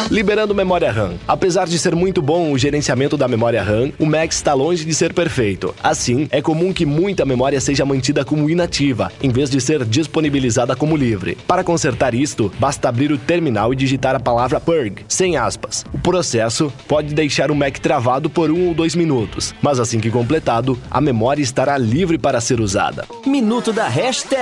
[0.09, 1.13] Liberando memória RAM.
[1.27, 4.93] Apesar de ser muito bom o gerenciamento da memória RAM, o Mac está longe de
[4.95, 5.75] ser perfeito.
[5.83, 10.75] Assim, é comum que muita memória seja mantida como inativa, em vez de ser disponibilizada
[10.75, 11.37] como livre.
[11.47, 15.85] Para consertar isto, basta abrir o terminal e digitar a palavra purg, sem aspas.
[15.93, 20.09] O processo pode deixar o Mac travado por um ou dois minutos, mas assim que
[20.09, 23.05] completado, a memória estará livre para ser usada.
[23.27, 24.38] Minuto da hashtag.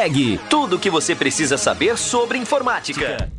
[0.49, 3.29] Tudo o que você precisa saber sobre informática.